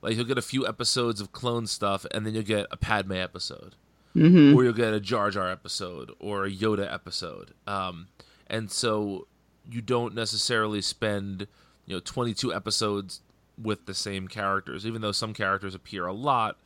Like 0.01 0.17
you'll 0.17 0.25
get 0.25 0.37
a 0.37 0.41
few 0.41 0.67
episodes 0.67 1.21
of 1.21 1.31
clone 1.31 1.65
stuff, 1.65 2.05
and 2.11 2.25
then 2.25 2.33
you'll 2.33 2.43
get 2.43 2.67
a 2.71 2.75
Padme 2.75 3.13
episode, 3.13 3.75
hmm 4.11 4.53
or 4.53 4.65
you'll 4.65 4.73
get 4.73 4.93
a 4.93 4.99
Jar 4.99 5.31
Jar 5.31 5.49
episode, 5.49 6.11
or 6.19 6.43
a 6.43 6.51
Yoda 6.51 6.93
episode. 6.93 7.53
Um, 7.65 8.07
and 8.47 8.69
so 8.69 9.27
you 9.71 9.79
don't 9.79 10.13
necessarily 10.13 10.81
spend 10.81 11.47
you 11.85 11.95
know 11.95 12.01
22 12.03 12.53
episodes 12.53 13.21
with 13.57 13.85
the 13.85 13.93
same 13.93 14.27
characters, 14.27 14.85
even 14.85 15.01
though 15.01 15.13
some 15.13 15.33
characters 15.33 15.73
appear 15.73 16.05
a 16.05 16.11
lot, 16.11 16.59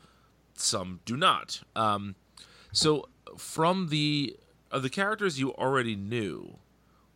some 0.55 0.99
do 1.05 1.15
not. 1.15 1.61
Um, 1.75 2.15
so 2.71 3.07
from 3.37 3.89
the 3.89 4.35
of 4.71 4.83
the 4.83 4.89
characters 4.89 5.39
you 5.39 5.53
already 5.55 5.95
knew, 5.95 6.57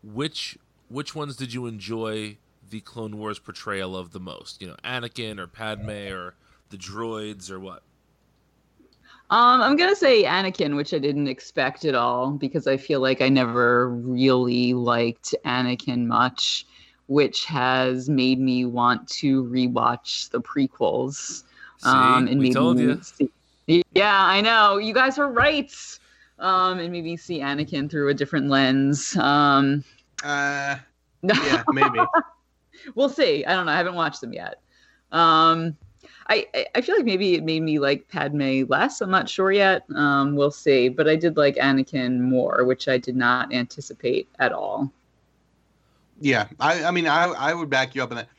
which 0.04 0.58
which 0.90 1.16
ones 1.16 1.36
did 1.36 1.54
you 1.54 1.68
enjoy 1.68 2.38
the 2.70 2.82
Clone 2.82 3.18
Wars 3.18 3.40
portrayal 3.40 3.96
of 3.96 4.12
the 4.12 4.20
most? 4.20 4.62
You 4.62 4.70
know, 4.70 4.76
Anakin 4.84 5.40
or 5.40 5.48
Padme 5.48 6.12
or 6.12 6.36
the 6.70 6.78
droids 6.78 7.50
or 7.50 7.60
what? 7.60 7.84
Um, 9.30 9.62
I'm 9.62 9.78
gonna 9.78 9.96
say 9.96 10.24
Anakin, 10.24 10.76
which 10.76 10.94
I 10.94 11.00
didn't 11.00 11.28
expect 11.28 11.86
at 11.86 11.96
all 11.96 12.32
because 12.32 12.68
I 12.68 12.76
feel 12.76 13.00
like 13.00 13.22
I 13.22 13.30
never 13.30 13.90
really 13.90 14.74
liked 14.74 15.34
Anakin 15.46 16.06
much, 16.06 16.66
which 17.08 17.46
has 17.46 18.10
made 18.10 18.40
me 18.40 18.66
want 18.66 19.08
to 19.10 19.44
rewatch 19.46 20.30
the 20.32 20.42
prequels. 20.42 21.44
See, 21.78 21.90
um, 21.90 22.28
and 22.28 22.40
we 22.40 22.54
told 22.54 22.80
you. 22.80 23.00
see- 23.02 23.32
yeah, 23.94 24.26
I 24.26 24.42
know 24.42 24.78
you 24.78 24.94
guys 24.94 25.18
were 25.18 25.32
right. 25.32 25.72
Um, 26.42 26.80
and 26.80 26.92
maybe 26.92 27.16
see 27.16 27.40
Anakin 27.40 27.90
through 27.90 28.10
a 28.10 28.14
different 28.14 28.50
lens. 28.50 29.16
Um, 29.16 29.84
Uh, 30.24 30.78
yeah, 31.22 31.64
maybe. 31.72 32.00
we'll 32.96 33.10
see. 33.10 33.46
I 33.46 33.54
don't 33.54 33.68
know. 33.68 33.72
I 33.72 33.78
haven't 33.78 33.96
watched 33.96 34.22
them 34.22 34.34
yet. 34.34 34.60
Um, 35.12 35.78
I, 36.28 36.48
I 36.76 36.82
feel 36.82 36.96
like 36.96 37.06
maybe 37.06 37.36
it 37.36 37.44
made 37.44 37.62
me 37.62 37.78
like 37.80 38.08
Padme 38.08 38.64
less. 38.68 39.02
I'm 39.02 39.12
not 39.12 39.30
sure 39.30 39.52
yet. 39.52 39.84
Um, 39.96 40.36
we'll 40.36 40.52
see. 40.52 40.90
But 40.90 41.08
I 41.08 41.16
did 41.16 41.38
like 41.38 41.56
Anakin 41.56 42.20
more, 42.20 42.64
which 42.64 42.88
I 42.88 42.98
did 42.98 43.16
not 43.16 43.54
anticipate 43.54 44.28
at 44.40 44.52
all. 44.52 44.92
Yeah, 46.20 46.48
I, 46.60 46.86
I 46.86 46.92
mean, 46.92 47.08
I, 47.08 47.26
I 47.26 47.54
would 47.54 47.70
back 47.70 47.96
you 47.96 48.04
up 48.04 48.12
on 48.12 48.18
that. 48.18 48.30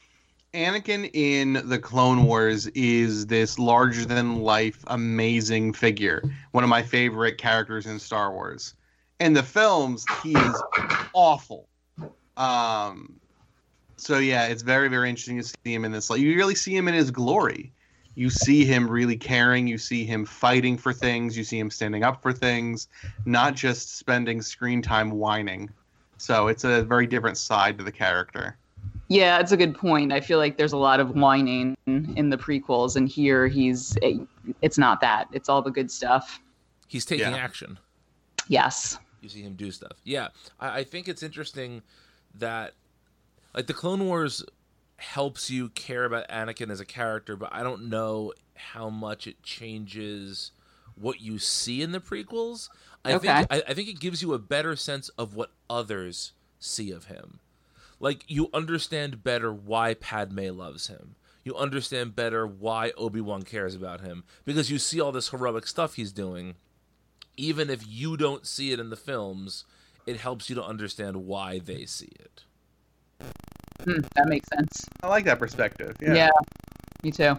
Anakin 0.54 1.10
in 1.14 1.62
the 1.64 1.78
Clone 1.78 2.24
Wars 2.24 2.66
is 2.68 3.26
this 3.26 3.58
larger 3.58 4.04
than 4.04 4.42
life, 4.42 4.84
amazing 4.88 5.72
figure. 5.72 6.22
One 6.50 6.62
of 6.62 6.68
my 6.68 6.82
favorite 6.82 7.38
characters 7.38 7.86
in 7.86 7.98
Star 7.98 8.32
Wars. 8.32 8.74
In 9.18 9.32
the 9.32 9.42
films, 9.42 10.04
he 10.22 10.36
is 10.36 10.62
awful. 11.14 11.68
Um, 12.36 13.18
so 13.96 14.18
yeah, 14.18 14.46
it's 14.46 14.62
very 14.62 14.88
very 14.88 15.08
interesting 15.08 15.38
to 15.38 15.44
see 15.44 15.72
him 15.72 15.86
in 15.86 15.92
this. 15.92 16.10
Like 16.10 16.20
you 16.20 16.36
really 16.36 16.54
see 16.54 16.76
him 16.76 16.86
in 16.86 16.94
his 16.94 17.10
glory. 17.10 17.72
You 18.14 18.28
see 18.28 18.66
him 18.66 18.90
really 18.90 19.16
caring. 19.16 19.66
You 19.66 19.78
see 19.78 20.04
him 20.04 20.26
fighting 20.26 20.76
for 20.76 20.92
things. 20.92 21.34
You 21.34 21.44
see 21.44 21.58
him 21.58 21.70
standing 21.70 22.02
up 22.02 22.20
for 22.20 22.32
things, 22.32 22.88
not 23.24 23.54
just 23.54 23.96
spending 23.96 24.42
screen 24.42 24.82
time 24.82 25.12
whining. 25.12 25.70
So 26.18 26.48
it's 26.48 26.64
a 26.64 26.82
very 26.82 27.06
different 27.06 27.38
side 27.38 27.78
to 27.78 27.84
the 27.84 27.92
character. 27.92 28.58
Yeah, 29.12 29.40
it's 29.40 29.52
a 29.52 29.58
good 29.58 29.74
point. 29.74 30.10
I 30.10 30.20
feel 30.20 30.38
like 30.38 30.56
there's 30.56 30.72
a 30.72 30.78
lot 30.78 30.98
of 30.98 31.10
whining 31.10 31.76
in 31.86 32.30
the 32.30 32.38
prequels, 32.38 32.96
and 32.96 33.06
here 33.06 33.46
he's 33.46 33.94
eh, 34.00 34.16
it's 34.62 34.78
not 34.78 35.02
that. 35.02 35.28
It's 35.32 35.50
all 35.50 35.60
the 35.60 35.70
good 35.70 35.90
stuff. 35.90 36.40
He's 36.88 37.04
taking 37.04 37.32
yeah. 37.32 37.36
action. 37.36 37.78
Yes. 38.48 38.98
You 39.20 39.28
see 39.28 39.42
him 39.42 39.52
do 39.52 39.70
stuff. 39.70 39.98
Yeah, 40.04 40.28
I, 40.58 40.78
I 40.78 40.84
think 40.84 41.08
it's 41.08 41.22
interesting 41.22 41.82
that 42.36 42.72
like 43.52 43.66
the 43.66 43.74
Clone 43.74 44.06
Wars 44.06 44.42
helps 44.96 45.50
you 45.50 45.68
care 45.68 46.06
about 46.06 46.26
Anakin 46.28 46.70
as 46.70 46.80
a 46.80 46.86
character, 46.86 47.36
but 47.36 47.50
I 47.52 47.62
don't 47.62 47.90
know 47.90 48.32
how 48.54 48.88
much 48.88 49.26
it 49.26 49.42
changes 49.42 50.52
what 50.94 51.20
you 51.20 51.38
see 51.38 51.82
in 51.82 51.92
the 51.92 52.00
prequels. 52.00 52.70
I 53.04 53.12
okay. 53.12 53.26
think 53.26 53.46
I, 53.50 53.62
I 53.68 53.74
think 53.74 53.90
it 53.90 54.00
gives 54.00 54.22
you 54.22 54.32
a 54.32 54.38
better 54.38 54.74
sense 54.74 55.10
of 55.10 55.34
what 55.34 55.50
others 55.68 56.32
see 56.58 56.90
of 56.90 57.06
him. 57.06 57.40
Like 58.02 58.24
you 58.26 58.50
understand 58.52 59.22
better 59.22 59.52
why 59.52 59.94
Padme 59.94 60.48
loves 60.48 60.88
him. 60.88 61.14
You 61.44 61.56
understand 61.56 62.16
better 62.16 62.46
why 62.46 62.90
Obi-Wan 62.98 63.42
cares 63.42 63.76
about 63.76 64.00
him 64.00 64.24
because 64.44 64.70
you 64.70 64.78
see 64.78 65.00
all 65.00 65.12
this 65.12 65.28
heroic 65.28 65.68
stuff 65.68 65.94
he's 65.94 66.12
doing. 66.12 66.56
Even 67.36 67.70
if 67.70 67.86
you 67.86 68.16
don't 68.16 68.44
see 68.44 68.72
it 68.72 68.80
in 68.80 68.90
the 68.90 68.96
films, 68.96 69.64
it 70.04 70.16
helps 70.16 70.50
you 70.50 70.56
to 70.56 70.64
understand 70.64 71.16
why 71.16 71.60
they 71.60 71.86
see 71.86 72.10
it. 72.18 72.44
Hmm, 73.84 74.00
that 74.16 74.26
makes 74.26 74.48
sense. 74.48 74.84
I 75.02 75.06
like 75.06 75.24
that 75.26 75.38
perspective. 75.38 75.96
Yeah, 76.00 76.14
yeah 76.14 76.30
me 77.04 77.12
too. 77.12 77.36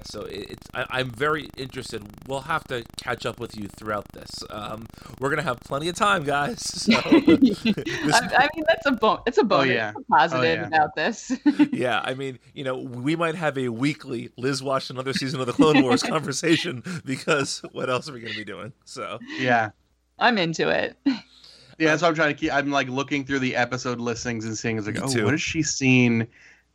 Yeah, 0.00 0.04
so 0.04 0.22
it's 0.22 0.68
I, 0.74 1.00
am 1.00 1.10
very 1.10 1.48
interested. 1.56 2.02
We'll 2.26 2.40
have 2.42 2.64
to 2.64 2.84
catch 2.96 3.26
up 3.26 3.38
with 3.38 3.56
you 3.56 3.68
throughout 3.68 4.06
this. 4.12 4.30
Um, 4.50 4.86
we're 5.18 5.30
gonna 5.30 5.42
have 5.42 5.60
plenty 5.60 5.88
of 5.88 5.94
time, 5.94 6.24
guys. 6.24 6.60
So 6.80 6.94
I, 7.04 7.08
I, 7.10 8.48
mean, 8.54 8.64
that's 8.66 8.86
a 8.86 8.92
bon- 8.92 9.20
It's 9.26 9.38
a 9.38 9.44
bonus. 9.44 9.68
Oh, 9.68 9.72
yeah. 9.72 9.92
positive 10.10 10.42
oh, 10.42 10.42
yeah. 10.44 10.66
about 10.66 10.94
this. 10.96 11.30
yeah, 11.72 12.00
I 12.02 12.14
mean, 12.14 12.38
you 12.54 12.64
know, 12.64 12.76
we 12.78 13.16
might 13.16 13.34
have 13.34 13.58
a 13.58 13.68
weekly 13.68 14.30
Liz 14.38 14.62
watched 14.62 14.90
another 14.90 15.12
season 15.12 15.40
of 15.40 15.46
the 15.46 15.52
Clone 15.52 15.82
Wars 15.82 16.02
conversation 16.02 16.82
because 17.04 17.62
what 17.72 17.90
else 17.90 18.08
are 18.08 18.12
we 18.12 18.20
gonna 18.20 18.34
be 18.34 18.44
doing? 18.44 18.72
So 18.84 19.18
yeah, 19.38 19.70
I'm 20.18 20.38
into 20.38 20.68
it. 20.68 20.96
Yeah, 21.04 21.90
that's 21.90 22.02
what 22.02 22.08
I'm 22.08 22.14
trying 22.14 22.34
to 22.34 22.40
keep. 22.40 22.52
I'm 22.52 22.70
like 22.70 22.88
looking 22.88 23.24
through 23.24 23.40
the 23.40 23.56
episode 23.56 24.00
listings 24.00 24.44
and 24.44 24.56
seeing, 24.56 24.78
it's 24.78 24.86
like, 24.86 24.96
Me 24.96 25.02
oh, 25.04 25.08
too. 25.08 25.24
what 25.24 25.32
has 25.32 25.42
she 25.42 25.62
seen 25.62 26.26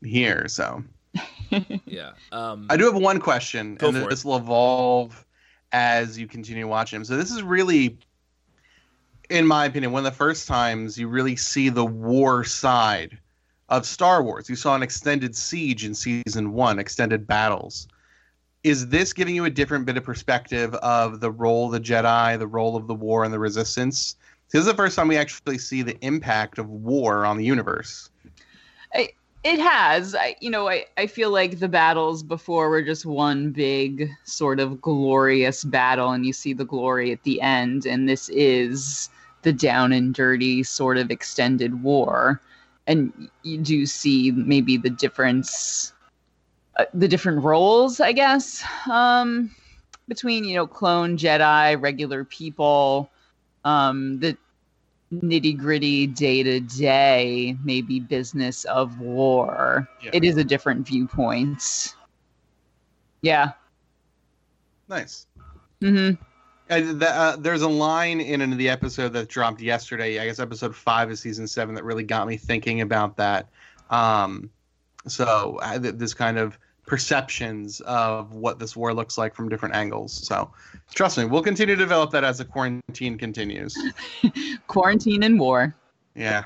here? 0.04 0.48
So, 0.48 0.84
yeah. 1.86 2.12
Um, 2.32 2.68
I 2.70 2.78
do 2.78 2.86
have 2.86 3.02
one 3.02 3.20
question, 3.20 3.78
and 3.80 3.96
this 3.96 4.22
it. 4.22 4.26
will 4.26 4.38
evolve 4.38 5.26
as 5.72 6.18
you 6.18 6.28
continue 6.28 6.68
watching 6.68 6.98
them. 6.98 7.06
So, 7.06 7.18
this 7.18 7.32
is 7.32 7.44
really, 7.44 7.98
in 9.30 9.46
my 9.46 9.66
opinion, 9.66 9.92
one 9.92 10.06
of 10.06 10.12
the 10.12 10.18
first 10.18 10.48
times 10.48 10.98
you 10.98 11.08
really 11.08 11.36
see 11.36 11.70
the 11.70 11.86
war 11.86 12.44
side 12.44 13.18
of 13.70 13.86
Star 13.86 14.24
Wars. 14.24 14.50
You 14.50 14.56
saw 14.56 14.76
an 14.76 14.84
extended 14.84 15.36
siege 15.36 15.86
in 15.86 15.94
season 15.94 16.54
one, 16.54 16.80
extended 16.80 17.28
battles. 17.28 17.88
Is 18.64 18.88
this 18.88 19.14
giving 19.14 19.36
you 19.36 19.46
a 19.46 19.50
different 19.50 19.86
bit 19.86 19.98
of 19.98 20.04
perspective 20.04 20.74
of 20.76 21.20
the 21.20 21.32
role 21.32 21.68
of 21.68 21.72
the 21.72 21.80
Jedi, 21.80 22.38
the 22.40 22.48
role 22.48 22.76
of 22.76 22.88
the 22.88 22.96
war 22.96 23.24
and 23.24 23.34
the 23.34 23.40
resistance? 23.40 24.16
This 24.52 24.62
is 24.62 24.66
the 24.66 24.74
first 24.74 24.96
time 24.96 25.08
we 25.08 25.18
actually 25.18 25.58
see 25.58 25.82
the 25.82 25.98
impact 26.02 26.58
of 26.58 26.70
war 26.70 27.26
on 27.26 27.38
the 27.38 27.46
universe. 27.46 28.10
It 29.46 29.60
has. 29.60 30.16
I, 30.16 30.36
you 30.40 30.50
know, 30.50 30.70
I, 30.70 30.86
I 30.98 31.06
feel 31.06 31.30
like 31.30 31.60
the 31.60 31.68
battles 31.68 32.24
before 32.24 32.68
were 32.68 32.82
just 32.82 33.06
one 33.06 33.52
big 33.52 34.10
sort 34.24 34.60
of 34.60 34.82
glorious 34.82 35.64
battle, 35.64 36.10
and 36.10 36.26
you 36.26 36.34
see 36.34 36.52
the 36.52 36.66
glory 36.66 37.12
at 37.12 37.22
the 37.22 37.40
end, 37.42 37.86
and 37.86 38.10
this 38.10 38.28
is 38.30 39.08
the 39.44 39.54
down 39.54 39.94
and 39.94 40.16
dirty 40.16 40.64
sort 40.64 40.98
of 40.98 41.12
extended 41.12 41.84
war. 41.84 42.42
And 42.88 43.30
you 43.44 43.60
do 43.60 43.86
see 43.86 44.32
maybe 44.32 44.78
the 44.78 44.90
difference, 44.90 45.94
uh, 46.78 46.86
the 46.96 47.08
different 47.08 47.44
roles, 47.44 48.00
I 48.00 48.14
guess, 48.14 48.64
um, 48.90 49.52
between, 50.08 50.44
you 50.44 50.56
know, 50.56 50.66
clone 50.66 51.18
Jedi, 51.20 51.80
regular 51.80 52.24
people 52.24 53.12
um, 53.66 54.20
the 54.20 54.38
nitty 55.14 55.58
gritty 55.58 56.08
day 56.08 56.44
to 56.44 56.60
day, 56.60 57.58
maybe 57.64 58.00
business 58.00 58.66
of 58.66 59.00
war. 59.00 59.88
Yeah. 60.04 60.12
It 60.14 60.24
is 60.24 60.38
a 60.38 60.44
different 60.44 60.88
viewpoint. 60.88 61.96
Yeah. 63.22 63.52
Nice. 64.88 65.28
Mm-hmm. 65.82 66.22
Uh, 66.68 66.94
the, 66.94 67.10
uh, 67.10 67.36
there's 67.36 67.62
a 67.62 67.70
line 67.70 68.20
in, 68.20 68.42
in 68.42 68.58
the 68.58 68.70
episode 68.70 69.14
that 69.14 69.30
dropped 69.30 69.62
yesterday. 69.62 70.20
I 70.20 70.26
guess 70.26 70.40
episode 70.40 70.76
five 70.76 71.12
of 71.12 71.20
season 71.20 71.48
seven 71.48 71.76
that 71.76 71.84
really 71.84 72.04
got 72.04 72.28
me 72.28 72.38
thinking 72.38 72.82
about 72.82 73.18
that. 73.18 73.50
Um, 73.92 74.50
so 75.08 75.60
uh, 75.62 75.78
this 75.80 76.16
kind 76.16 76.40
of 76.40 76.58
perceptions 76.86 77.82
of 77.82 78.34
what 78.34 78.60
this 78.60 78.76
war 78.76 78.94
looks 78.94 79.18
like 79.18 79.36
from 79.36 79.50
different 79.50 79.76
angles. 79.76 80.14
So, 80.14 80.52
trust 80.94 81.18
me, 81.18 81.26
we'll 81.26 81.44
continue 81.44 81.76
to 81.76 81.82
develop 81.82 82.12
that 82.12 82.24
as 82.24 82.38
the 82.38 82.46
quarantine 82.46 83.18
continues. 83.18 83.78
quarantine 84.68 85.24
and 85.24 85.40
war. 85.40 85.76
Yeah. 86.16 86.46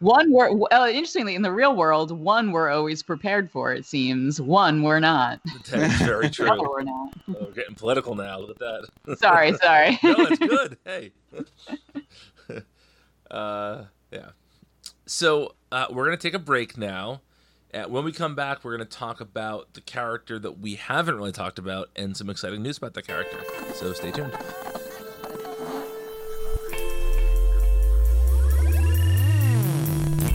One 0.00 0.32
were 0.32 0.54
well, 0.54 0.84
interestingly 0.84 1.34
in 1.34 1.42
the 1.42 1.52
real 1.52 1.76
world, 1.76 2.10
one 2.10 2.52
we're 2.52 2.70
always 2.70 3.02
prepared 3.02 3.50
for. 3.50 3.72
It 3.72 3.84
seems 3.84 4.40
one 4.40 4.82
we're 4.82 5.00
not. 5.00 5.40
That 5.70 5.90
is 5.90 5.98
very 5.98 6.30
true. 6.30 6.46
no, 6.46 6.62
we're 6.62 6.82
not. 6.82 7.12
Oh, 7.28 7.36
we're 7.42 7.50
getting 7.52 7.74
political 7.74 8.14
now. 8.14 8.38
Look 8.38 8.50
at 8.50 8.58
that. 9.06 9.18
sorry, 9.18 9.52
sorry. 9.58 9.90
no, 10.02 10.14
it's 10.18 10.38
good. 10.38 10.78
Hey. 10.86 11.12
uh, 13.30 13.84
yeah. 14.10 14.30
So 15.04 15.54
uh, 15.70 15.86
we're 15.90 16.06
gonna 16.06 16.16
take 16.16 16.34
a 16.34 16.38
break 16.38 16.78
now. 16.78 17.20
Uh, 17.72 17.84
when 17.84 18.04
we 18.04 18.10
come 18.12 18.34
back, 18.34 18.64
we're 18.64 18.76
going 18.76 18.86
to 18.86 18.96
talk 18.96 19.20
about 19.20 19.74
the 19.74 19.80
character 19.80 20.38
that 20.38 20.58
we 20.58 20.74
haven't 20.74 21.16
really 21.16 21.32
talked 21.32 21.58
about 21.58 21.88
and 21.94 22.16
some 22.16 22.28
exciting 22.28 22.62
news 22.62 22.78
about 22.78 22.94
the 22.94 23.02
character. 23.02 23.38
So 23.74 23.92
stay 23.92 24.10
tuned. 24.10 24.36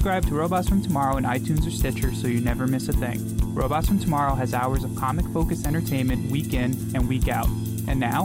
subscribe 0.00 0.24
to 0.24 0.34
Robots 0.34 0.66
from 0.66 0.80
Tomorrow 0.80 1.18
in 1.18 1.24
iTunes 1.24 1.66
or 1.66 1.70
Stitcher 1.70 2.14
so 2.14 2.26
you 2.26 2.40
never 2.40 2.66
miss 2.66 2.88
a 2.88 2.92
thing. 2.94 3.20
Robots 3.52 3.86
from 3.86 3.98
Tomorrow 3.98 4.34
has 4.34 4.54
hours 4.54 4.82
of 4.82 4.96
comic 4.96 5.26
focused 5.26 5.66
entertainment 5.66 6.30
week 6.30 6.54
in 6.54 6.72
and 6.94 7.06
week 7.06 7.28
out. 7.28 7.46
And 7.86 8.00
now, 8.00 8.24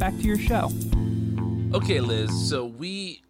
back 0.00 0.16
to 0.16 0.22
your 0.22 0.36
show. 0.36 0.72
Okay, 1.74 2.00
Liz, 2.00 2.28
so 2.50 2.66
we 2.66 3.22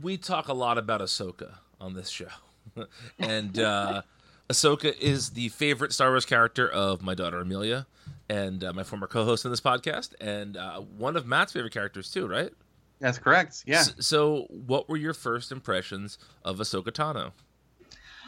we 0.00 0.16
talk 0.16 0.48
a 0.48 0.54
lot 0.54 0.78
about 0.78 1.02
Ahsoka 1.02 1.56
on 1.78 1.92
this 1.92 2.08
show. 2.08 2.28
and 3.18 3.58
uh 3.58 4.00
Ahsoka 4.48 4.98
is 4.98 5.28
the 5.28 5.50
favorite 5.50 5.92
Star 5.92 6.08
Wars 6.08 6.24
character 6.24 6.66
of 6.66 7.02
my 7.02 7.12
daughter 7.12 7.38
Amelia 7.38 7.86
and 8.30 8.64
uh, 8.64 8.72
my 8.72 8.82
former 8.82 9.08
co-host 9.08 9.44
in 9.44 9.50
this 9.50 9.60
podcast 9.60 10.14
and 10.22 10.56
uh, 10.56 10.80
one 10.80 11.18
of 11.18 11.26
Matt's 11.26 11.52
favorite 11.52 11.74
characters 11.74 12.10
too, 12.10 12.26
right? 12.26 12.54
That's 13.00 13.18
correct. 13.18 13.64
Yeah. 13.66 13.82
So, 13.82 13.92
so, 13.98 14.46
what 14.48 14.88
were 14.88 14.96
your 14.96 15.14
first 15.14 15.52
impressions 15.52 16.18
of 16.44 16.58
Ahsoka 16.58 16.90
Tano? 16.90 17.32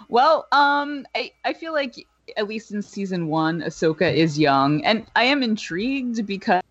Well, 0.08 0.46
um, 0.52 1.06
I, 1.14 1.32
I 1.44 1.52
feel 1.52 1.72
like 1.72 2.06
at 2.36 2.48
least 2.48 2.72
in 2.72 2.82
season 2.82 3.28
one, 3.28 3.62
Ahsoka 3.62 4.12
is 4.12 4.38
young, 4.38 4.84
and 4.84 5.06
I 5.14 5.24
am 5.24 5.42
intrigued 5.42 6.26
because 6.26 6.62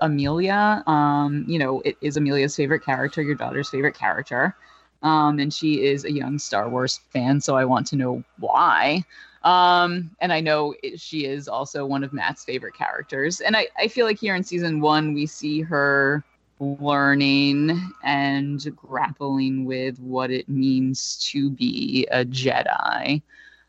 Amelia, 0.00 0.82
um, 0.86 1.44
you 1.46 1.58
know, 1.58 1.80
it 1.84 1.96
is 2.00 2.16
Amelia's 2.16 2.56
favorite 2.56 2.84
character, 2.84 3.22
your 3.22 3.36
daughter's 3.36 3.68
favorite 3.70 3.94
character, 3.94 4.56
um, 5.02 5.38
and 5.38 5.52
she 5.52 5.84
is 5.84 6.04
a 6.04 6.12
young 6.12 6.38
Star 6.38 6.68
Wars 6.68 7.00
fan, 7.10 7.40
so 7.40 7.56
I 7.56 7.64
want 7.64 7.86
to 7.88 7.96
know 7.96 8.24
why. 8.38 9.04
Um, 9.42 10.10
and 10.20 10.32
I 10.32 10.40
know 10.40 10.74
it, 10.82 11.00
she 11.00 11.24
is 11.24 11.48
also 11.48 11.86
one 11.86 12.04
of 12.04 12.12
Matt's 12.12 12.44
favorite 12.44 12.74
characters, 12.74 13.40
and 13.40 13.56
I, 13.56 13.68
I 13.78 13.88
feel 13.88 14.06
like 14.06 14.18
here 14.18 14.34
in 14.34 14.42
season 14.42 14.80
one 14.80 15.14
we 15.14 15.26
see 15.26 15.62
her 15.62 16.24
learning 16.60 17.92
and 18.04 18.76
grappling 18.76 19.64
with 19.64 19.98
what 19.98 20.30
it 20.30 20.48
means 20.48 21.16
to 21.16 21.50
be 21.50 22.06
a 22.10 22.24
Jedi. 22.24 23.22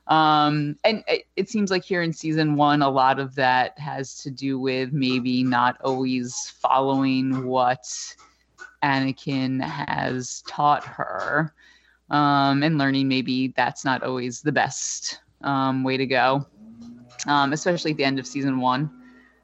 Um, 0.07 0.77
and 0.83 1.03
it, 1.07 1.25
it, 1.37 1.49
seems 1.49 1.71
like 1.71 1.85
here 1.85 2.01
in 2.01 2.11
season 2.11 2.55
one, 2.55 2.81
a 2.81 2.89
lot 2.89 3.17
of 3.17 3.33
that 3.35 3.79
has 3.79 4.21
to 4.23 4.29
do 4.29 4.59
with 4.59 4.91
maybe 4.91 5.41
not 5.41 5.79
always 5.81 6.53
following 6.59 7.45
what 7.45 7.87
Anakin 8.83 9.61
has 9.61 10.43
taught 10.47 10.83
her 10.83 11.53
um, 12.09 12.61
and 12.61 12.77
learning 12.77 13.07
maybe 13.07 13.53
that's 13.55 13.85
not 13.85 14.03
always 14.03 14.41
the 14.41 14.51
best 14.51 15.21
um, 15.41 15.83
way 15.83 15.95
to 15.97 16.05
go, 16.05 16.45
um, 17.27 17.53
especially 17.53 17.91
at 17.91 17.97
the 17.97 18.03
end 18.03 18.19
of 18.19 18.27
season 18.27 18.59
one. 18.59 19.00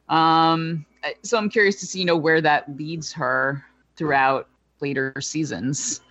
Um, 0.09 0.85
so 1.21 1.37
I'm 1.37 1.49
curious 1.49 1.79
to 1.81 1.85
see, 1.85 1.99
you 1.99 2.05
know, 2.05 2.17
where 2.17 2.41
that 2.41 2.75
leads 2.77 3.11
her 3.13 3.63
throughout 3.95 4.47
later 4.79 5.13
seasons 5.19 6.01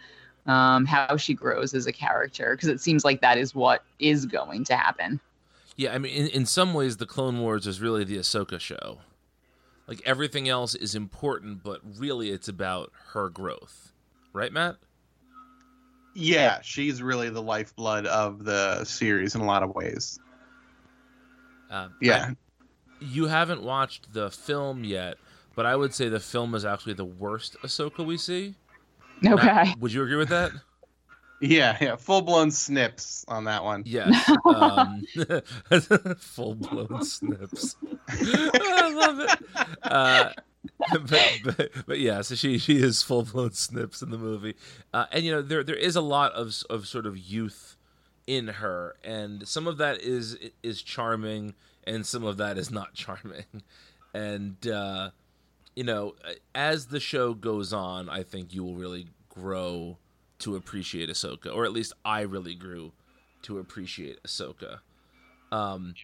um, 0.46 0.86
how 0.86 1.16
she 1.16 1.34
grows 1.34 1.74
as 1.74 1.86
a 1.86 1.92
character 1.92 2.54
because 2.54 2.68
it 2.68 2.80
seems 2.80 3.04
like 3.04 3.20
that 3.20 3.38
is 3.38 3.54
what 3.54 3.82
is 3.98 4.26
going 4.26 4.64
to 4.64 4.76
happen. 4.76 5.20
Yeah, 5.76 5.94
I 5.94 5.98
mean, 5.98 6.12
in, 6.12 6.28
in 6.28 6.46
some 6.46 6.72
ways, 6.72 6.96
the 6.96 7.06
Clone 7.06 7.40
Wars 7.40 7.66
is 7.66 7.80
really 7.80 8.04
the 8.04 8.16
Ahsoka 8.16 8.58
show. 8.58 8.98
Like 9.86 10.00
everything 10.04 10.48
else 10.48 10.74
is 10.74 10.94
important, 10.94 11.62
but 11.62 11.80
really, 11.98 12.30
it's 12.30 12.48
about 12.48 12.92
her 13.12 13.28
growth, 13.28 13.92
right, 14.32 14.52
Matt? 14.52 14.76
Yeah, 16.14 16.60
she's 16.62 17.02
really 17.02 17.28
the 17.28 17.42
lifeblood 17.42 18.06
of 18.06 18.44
the 18.44 18.84
series 18.84 19.34
in 19.34 19.42
a 19.42 19.44
lot 19.44 19.62
of 19.62 19.74
ways. 19.74 20.18
Uh, 21.70 21.88
yeah, 22.00 22.30
I, 22.30 22.36
you 23.00 23.26
haven't 23.26 23.62
watched 23.62 24.12
the 24.12 24.30
film 24.30 24.84
yet, 24.84 25.18
but 25.54 25.66
I 25.66 25.76
would 25.76 25.94
say 25.94 26.08
the 26.08 26.20
film 26.20 26.54
is 26.54 26.64
actually 26.64 26.94
the 26.94 27.04
worst 27.04 27.56
Ahsoka 27.62 28.04
we 28.04 28.16
see. 28.16 28.54
Okay. 29.24 29.34
Matt, 29.34 29.78
would 29.80 29.92
you 29.92 30.02
agree 30.02 30.16
with 30.16 30.28
that? 30.28 30.52
Yeah, 31.38 31.76
yeah, 31.82 31.96
full 31.96 32.22
blown 32.22 32.50
snips 32.50 33.22
on 33.28 33.44
that 33.44 33.62
one. 33.62 33.82
Yes, 33.84 34.30
um, 34.46 35.02
full 36.18 36.54
blown 36.54 37.04
snips. 37.04 37.76
I 38.08 38.92
love 38.94 39.20
it. 39.20 39.66
Uh, 39.82 40.30
but, 40.92 41.40
but, 41.44 41.70
but 41.86 42.00
yeah, 42.00 42.22
so 42.22 42.36
she 42.36 42.56
she 42.56 42.78
is 42.78 43.02
full 43.02 43.22
blown 43.22 43.52
snips 43.52 44.00
in 44.00 44.08
the 44.08 44.16
movie, 44.16 44.54
uh, 44.94 45.06
and 45.12 45.24
you 45.24 45.30
know 45.30 45.42
there 45.42 45.62
there 45.62 45.76
is 45.76 45.94
a 45.94 46.00
lot 46.00 46.32
of 46.32 46.54
of 46.70 46.88
sort 46.88 47.04
of 47.04 47.18
youth 47.18 47.76
in 48.26 48.48
her, 48.48 48.96
and 49.04 49.46
some 49.46 49.66
of 49.66 49.76
that 49.76 50.00
is 50.00 50.38
is 50.62 50.80
charming, 50.80 51.54
and 51.86 52.04
some 52.04 52.24
of 52.24 52.36
that 52.38 52.58
is 52.58 52.70
not 52.70 52.94
charming, 52.94 53.44
and 54.14 54.66
uh, 54.66 55.10
you 55.74 55.84
know, 55.84 56.14
as 56.54 56.86
the 56.86 57.00
show 57.00 57.34
goes 57.34 57.72
on, 57.72 58.08
I 58.08 58.22
think 58.22 58.54
you 58.54 58.64
will 58.64 58.74
really 58.74 59.08
grow 59.28 59.98
to 60.38 60.56
appreciate 60.56 61.08
Ahsoka, 61.08 61.54
or 61.54 61.64
at 61.64 61.72
least 61.72 61.92
I 62.04 62.22
really 62.22 62.54
grew 62.54 62.92
to 63.42 63.58
appreciate 63.58 64.22
Ahsoka. 64.22 64.78
Um, 65.52 65.94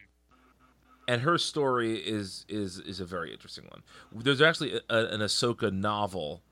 and 1.09 1.23
her 1.23 1.37
story 1.39 1.97
is 1.97 2.45
is 2.49 2.79
is 2.79 3.01
a 3.01 3.05
very 3.05 3.33
interesting 3.33 3.65
one. 3.69 3.83
There's 4.23 4.41
actually 4.41 4.81
a, 4.89 5.07
an 5.07 5.21
Ahsoka 5.21 5.73
novel 5.73 6.43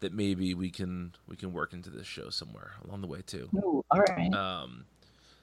that 0.00 0.12
maybe 0.12 0.54
we 0.54 0.70
can 0.70 1.12
we 1.28 1.36
can 1.36 1.52
work 1.52 1.72
into 1.72 1.90
this 1.90 2.06
show 2.06 2.30
somewhere 2.30 2.72
along 2.84 3.02
the 3.02 3.06
way 3.06 3.22
too. 3.24 3.48
Ooh, 3.54 3.84
all 3.90 4.00
right. 4.00 4.34
Um, 4.34 4.84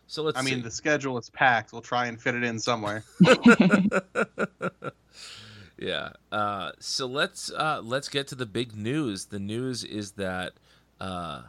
so 0.08 0.24
let's. 0.24 0.38
I 0.38 0.42
mean, 0.42 0.56
see. 0.56 0.62
the 0.62 0.72
schedule 0.72 1.18
is 1.18 1.30
packed. 1.30 1.74
We'll 1.74 1.82
try 1.82 2.08
and 2.08 2.20
fit 2.20 2.34
it 2.34 2.44
in 2.44 2.60
somewhere. 2.60 3.04
yeah. 5.78 6.10
Uh, 6.32 6.72
so 6.80 7.06
let's 7.06 7.52
uh, 7.52 7.82
let's 7.84 8.08
get 8.08 8.28
to 8.28 8.36
the 8.36 8.46
big 8.46 8.76
news. 8.76 9.26
The 9.26 9.40
news 9.40 9.84
is 9.84 10.14
that 10.14 10.54
uh, 11.02 11.44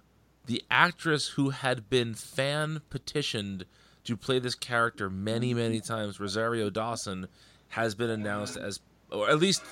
the 0.46 0.62
actress 0.70 1.28
who 1.28 1.50
had 1.50 1.88
been 1.88 2.14
fan 2.14 2.82
petitioned 2.90 3.64
to 4.04 4.16
play 4.16 4.40
this 4.40 4.56
character 4.56 5.08
many 5.08 5.54
many 5.54 5.80
times, 5.80 6.18
Rosario 6.18 6.68
Dawson, 6.68 7.28
has 7.68 7.94
been 7.94 8.10
announced 8.10 8.56
as, 8.56 8.80
or 9.10 9.30
at 9.30 9.38
least. 9.38 9.62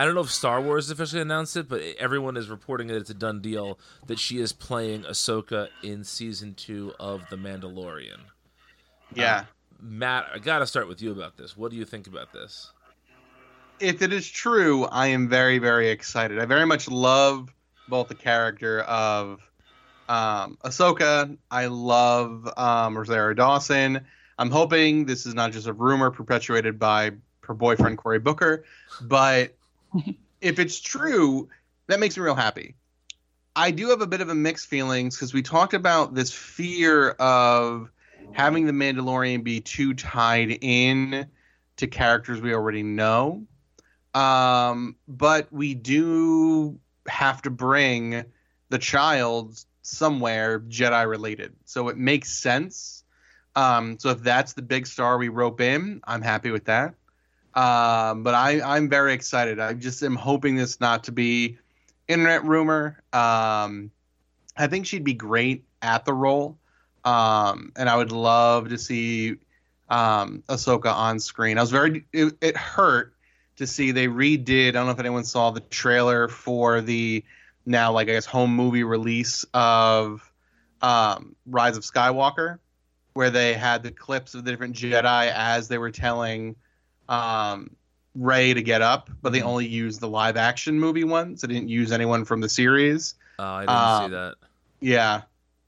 I 0.00 0.06
don't 0.06 0.14
know 0.14 0.22
if 0.22 0.30
Star 0.30 0.62
Wars 0.62 0.90
officially 0.90 1.20
announced 1.20 1.58
it, 1.58 1.68
but 1.68 1.82
everyone 1.98 2.38
is 2.38 2.48
reporting 2.48 2.86
that 2.86 2.96
it's 2.96 3.10
a 3.10 3.14
done 3.14 3.42
deal 3.42 3.78
that 4.06 4.18
she 4.18 4.38
is 4.38 4.50
playing 4.50 5.02
Ahsoka 5.02 5.68
in 5.82 6.04
season 6.04 6.54
two 6.54 6.94
of 6.98 7.28
The 7.28 7.36
Mandalorian. 7.36 8.20
Yeah. 9.14 9.36
Uh, 9.36 9.44
Matt, 9.82 10.26
I 10.34 10.38
got 10.38 10.60
to 10.60 10.66
start 10.66 10.88
with 10.88 11.02
you 11.02 11.12
about 11.12 11.36
this. 11.36 11.54
What 11.54 11.70
do 11.70 11.76
you 11.76 11.84
think 11.84 12.06
about 12.06 12.32
this? 12.32 12.72
if 13.78 14.00
it 14.00 14.10
is 14.10 14.26
true, 14.26 14.84
I 14.86 15.08
am 15.08 15.28
very, 15.28 15.58
very 15.58 15.90
excited. 15.90 16.38
I 16.38 16.46
very 16.46 16.64
much 16.64 16.88
love 16.88 17.52
both 17.86 18.08
the 18.08 18.14
character 18.14 18.80
of 18.80 19.40
um, 20.08 20.56
Ahsoka. 20.64 21.36
I 21.50 21.66
love 21.66 22.48
um, 22.56 22.96
Rosario 22.96 23.34
Dawson. 23.34 24.00
I'm 24.38 24.50
hoping 24.50 25.04
this 25.04 25.26
is 25.26 25.34
not 25.34 25.52
just 25.52 25.66
a 25.66 25.74
rumor 25.74 26.10
perpetuated 26.10 26.78
by 26.78 27.12
her 27.42 27.52
boyfriend 27.52 27.98
Cory 27.98 28.18
Booker, 28.18 28.64
but 29.02 29.56
if 30.40 30.58
it's 30.58 30.80
true, 30.80 31.48
that 31.86 32.00
makes 32.00 32.16
me 32.16 32.22
real 32.22 32.34
happy. 32.34 32.74
I 33.56 33.70
do 33.70 33.88
have 33.90 34.00
a 34.00 34.06
bit 34.06 34.20
of 34.20 34.28
a 34.28 34.34
mixed 34.34 34.68
feelings 34.68 35.16
because 35.16 35.34
we 35.34 35.42
talked 35.42 35.74
about 35.74 36.14
this 36.14 36.32
fear 36.32 37.10
of 37.10 37.90
having 38.32 38.66
the 38.66 38.72
Mandalorian 38.72 39.42
be 39.42 39.60
too 39.60 39.94
tied 39.94 40.58
in 40.60 41.26
to 41.76 41.86
characters 41.86 42.40
we 42.40 42.54
already 42.54 42.82
know. 42.82 43.44
Um, 44.14 44.96
but 45.08 45.52
we 45.52 45.74
do 45.74 46.78
have 47.06 47.42
to 47.42 47.50
bring 47.50 48.24
the 48.68 48.78
child 48.78 49.64
somewhere 49.82 50.60
Jedi 50.60 51.08
related. 51.08 51.54
So 51.64 51.88
it 51.88 51.96
makes 51.96 52.30
sense. 52.30 53.04
Um, 53.56 53.98
so 53.98 54.10
if 54.10 54.22
that's 54.22 54.52
the 54.52 54.62
big 54.62 54.86
star 54.86 55.18
we 55.18 55.28
rope 55.28 55.60
in, 55.60 56.00
I'm 56.04 56.22
happy 56.22 56.50
with 56.50 56.66
that. 56.66 56.94
Um, 57.54 58.22
but 58.22 58.34
I, 58.34 58.60
I'm 58.60 58.88
very 58.88 59.12
excited. 59.12 59.58
I 59.58 59.72
just 59.72 60.02
am 60.02 60.14
hoping 60.14 60.56
this 60.56 60.80
not 60.80 61.04
to 61.04 61.12
be 61.12 61.58
internet 62.06 62.44
rumor. 62.44 63.02
Um, 63.12 63.90
I 64.56 64.66
think 64.68 64.86
she'd 64.86 65.04
be 65.04 65.14
great 65.14 65.64
at 65.82 66.04
the 66.04 66.12
role. 66.12 66.56
Um, 67.04 67.72
and 67.76 67.88
I 67.88 67.96
would 67.96 68.12
love 68.12 68.68
to 68.68 68.78
see 68.78 69.36
um, 69.88 70.42
Ahsoka 70.48 70.92
on 70.94 71.18
screen. 71.18 71.58
I 71.58 71.62
was 71.62 71.70
very, 71.70 72.04
it, 72.12 72.34
it 72.40 72.56
hurt 72.56 73.14
to 73.56 73.66
see 73.66 73.90
they 73.90 74.06
redid. 74.06 74.68
I 74.68 74.72
don't 74.72 74.86
know 74.86 74.92
if 74.92 75.00
anyone 75.00 75.24
saw 75.24 75.50
the 75.50 75.60
trailer 75.60 76.28
for 76.28 76.80
the 76.80 77.24
now 77.66 77.92
like 77.92 78.08
I 78.08 78.12
guess 78.12 78.26
home 78.26 78.54
movie 78.54 78.84
release 78.84 79.44
of 79.52 80.30
um, 80.82 81.36
Rise 81.46 81.76
of 81.76 81.82
Skywalker, 81.82 82.58
where 83.12 83.30
they 83.30 83.54
had 83.54 83.82
the 83.82 83.90
clips 83.90 84.34
of 84.34 84.44
the 84.44 84.50
different 84.50 84.76
Jedi 84.76 85.32
as 85.34 85.68
they 85.68 85.78
were 85.78 85.90
telling 85.90 86.56
um, 87.10 87.70
Rey 88.14 88.54
to 88.54 88.62
get 88.62 88.80
up, 88.82 89.10
but 89.20 89.32
they 89.32 89.42
only 89.42 89.66
used 89.66 90.00
the 90.00 90.08
live 90.08 90.36
action 90.36 90.78
movie 90.80 91.04
ones. 91.04 91.42
They 91.42 91.48
didn't 91.48 91.68
use 91.68 91.92
anyone 91.92 92.24
from 92.24 92.40
the 92.40 92.48
series. 92.48 93.14
Oh, 93.38 93.44
I 93.44 93.60
didn't 93.60 93.76
Um, 93.76 94.04
see 94.04 94.10
that. 94.16 94.34
Yeah, 94.80 95.22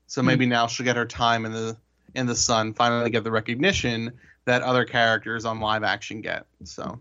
so 0.06 0.22
maybe 0.22 0.46
now 0.46 0.66
she'll 0.66 0.84
get 0.84 0.96
her 0.96 1.04
time 1.06 1.44
in 1.44 1.52
the 1.52 1.76
in 2.14 2.26
the 2.26 2.34
sun, 2.36 2.72
finally 2.74 3.10
get 3.10 3.24
the 3.24 3.30
recognition 3.30 4.12
that 4.44 4.62
other 4.62 4.84
characters 4.84 5.44
on 5.44 5.60
live 5.60 5.82
action 5.82 6.20
get. 6.20 6.46
So 6.64 6.98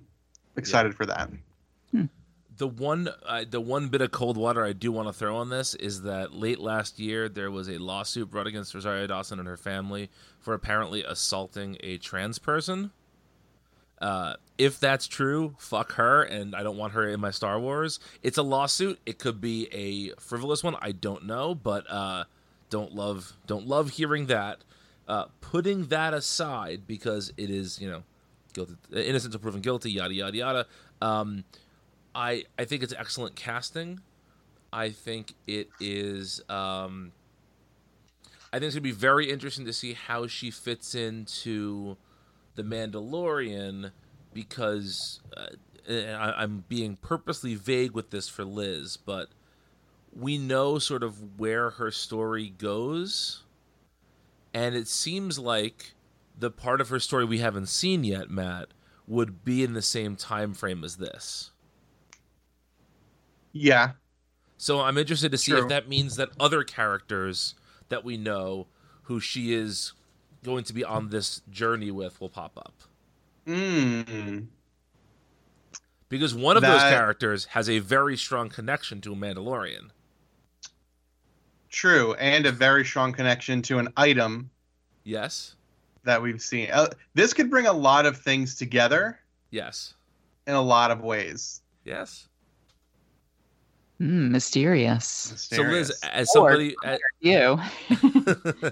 excited 0.58 0.96
for 0.96 1.06
that. 1.06 1.30
The 2.58 2.68
one, 2.68 3.10
uh, 3.26 3.44
the 3.50 3.60
one 3.60 3.88
bit 3.88 4.02
of 4.02 4.12
cold 4.12 4.38
water 4.38 4.64
I 4.64 4.74
do 4.74 4.92
want 4.92 5.08
to 5.08 5.14
throw 5.14 5.38
on 5.38 5.50
this 5.50 5.74
is 5.76 6.04
that 6.04 6.36
late 6.36 6.60
last 6.60 7.00
year 7.00 7.28
there 7.28 7.50
was 7.50 7.68
a 7.68 7.80
lawsuit 7.80 8.30
brought 8.30 8.46
against 8.46 8.76
Rosario 8.76 9.08
Dawson 9.08 9.40
and 9.40 9.48
her 9.48 9.58
family 9.58 10.12
for 10.40 10.54
apparently 10.54 11.04
assaulting 11.04 11.78
a 11.80 11.98
trans 11.98 12.38
person. 12.38 12.92
Uh, 14.02 14.34
if 14.58 14.80
that's 14.80 15.08
true, 15.08 15.56
fuck 15.60 15.94
her, 15.94 16.24
and 16.24 16.56
I 16.56 16.64
don't 16.64 16.78
want 16.78 16.94
her 16.94 17.08
in 17.08 17.20
my 17.20 17.32
Star 17.32 17.60
Wars. 17.60 18.00
It's 18.24 18.38
a 18.38 18.44
lawsuit. 18.44 19.00
It 19.06 19.20
could 19.20 19.40
be 19.40 19.68
a 19.72 20.20
frivolous 20.20 20.64
one. 20.64 20.76
I 20.82 20.92
don't 20.92 21.26
know, 21.26 21.54
but 21.54 21.90
uh, 21.90 22.26
don't 22.70 22.94
love 22.94 23.34
don't 23.46 23.68
love 23.68 23.92
hearing 23.92 24.26
that. 24.26 24.60
Uh, 25.08 25.26
putting 25.40 25.88
that 25.88 26.14
aside, 26.14 26.82
because 26.88 27.32
it 27.38 27.50
is 27.50 27.80
you 27.80 27.90
know 27.90 28.04
guilty, 28.54 28.76
innocent 28.92 29.34
until 29.34 29.40
proven 29.40 29.62
guilty, 29.62 29.92
yada 29.92 30.14
yada 30.14 30.38
yada. 30.38 30.68
Um, 31.02 31.44
I 32.16 32.46
I 32.58 32.66
think 32.66 32.82
it's 32.82 32.94
excellent 32.98 33.36
casting. 33.36 34.00
I 34.74 34.90
think 34.90 35.34
it 35.46 35.70
is. 35.80 36.42
Um, 36.50 37.12
I 38.52 38.58
think 38.58 38.68
it's 38.68 38.76
gonna 38.76 38.82
be 38.82 38.92
very 38.92 39.30
interesting 39.30 39.66
to 39.66 39.74
see 39.74 39.94
how 39.94 40.28
she 40.28 40.50
fits 40.50 40.96
into 40.96 41.98
the 42.56 42.64
Mandalorian 42.64 43.92
because 44.34 45.20
uh, 45.36 45.48
I, 45.90 46.44
I'm 46.44 46.64
being 46.68 46.96
purposely 46.96 47.56
vague 47.56 47.92
with 47.92 48.12
this 48.12 48.30
for 48.30 48.46
Liz, 48.46 48.98
but 48.98 49.30
we 50.14 50.38
know 50.38 50.80
sort 50.80 51.04
of 51.04 51.40
where 51.40 51.72
her 51.72 51.92
story 51.92 52.50
goes, 52.50 53.44
and 54.54 54.76
it 54.76 54.88
seems 54.88 55.40
like 55.40 55.94
the 56.38 56.52
part 56.52 56.82
of 56.82 56.90
her 56.90 57.00
story 57.00 57.26
we 57.26 57.40
haven't 57.40 57.68
seen 57.68 58.04
yet, 58.04 58.30
Matt, 58.30 58.70
would 59.08 59.44
be 59.44 59.64
in 59.64 59.74
the 59.74 59.82
same 59.82 60.16
time 60.16 60.54
frame 60.54 60.84
as 60.84 60.98
this. 60.98 61.52
Yeah. 63.52 63.92
So 64.58 64.82
I'm 64.82 64.98
interested 64.98 65.32
to 65.32 65.38
see 65.38 65.52
True. 65.52 65.64
if 65.64 65.70
that 65.70 65.90
means 65.90 66.16
that 66.18 66.30
other 66.40 66.64
characters 66.64 67.56
that 67.90 68.04
we 68.04 68.18
know 68.18 68.68
who 69.04 69.20
she 69.20 69.54
is 69.54 69.94
going 70.44 70.64
to 70.66 70.74
be 70.74 70.84
on 70.84 71.10
this 71.10 71.42
journey 71.50 71.92
with 71.92 72.20
will 72.22 72.30
pop 72.30 72.58
up. 72.58 72.74
Mm. 73.48 74.48
Because 76.10 76.34
one 76.36 76.58
of 76.58 76.64
those 76.64 76.82
characters 76.82 77.46
has 77.46 77.70
a 77.70 77.80
very 77.80 78.18
strong 78.18 78.50
connection 78.50 79.02
to 79.02 79.14
a 79.14 79.16
Mandalorian. 79.16 79.90
True, 81.70 82.14
and 82.16 82.46
a 82.46 82.52
very 82.52 82.84
strong 82.84 83.14
connection 83.14 83.62
to 83.64 83.80
an 83.80 83.88
item 83.96 84.50
Yes? 85.04 85.56
that 86.04 86.22
we've 86.22 86.42
seen. 86.42 86.70
Uh, 86.72 86.88
this 87.14 87.34
could 87.34 87.50
bring 87.50 87.68
a 87.68 87.74
lot 87.74 88.06
of 88.06 88.18
things 88.18 88.56
together 88.56 89.20
Yes. 89.52 89.94
in 90.48 90.54
a 90.54 90.62
lot 90.62 90.92
of 90.92 91.02
ways. 91.02 91.62
Yes. 91.86 92.28
Mm, 94.02 94.32
mysterious. 94.32 95.06
So 95.06 95.62
Liz, 95.62 95.90
Mysterious. 95.90 96.04
as 96.04 96.28
Or- 96.36 96.50
somebody 96.52 96.76
as, 96.84 97.00
You. 97.22 97.60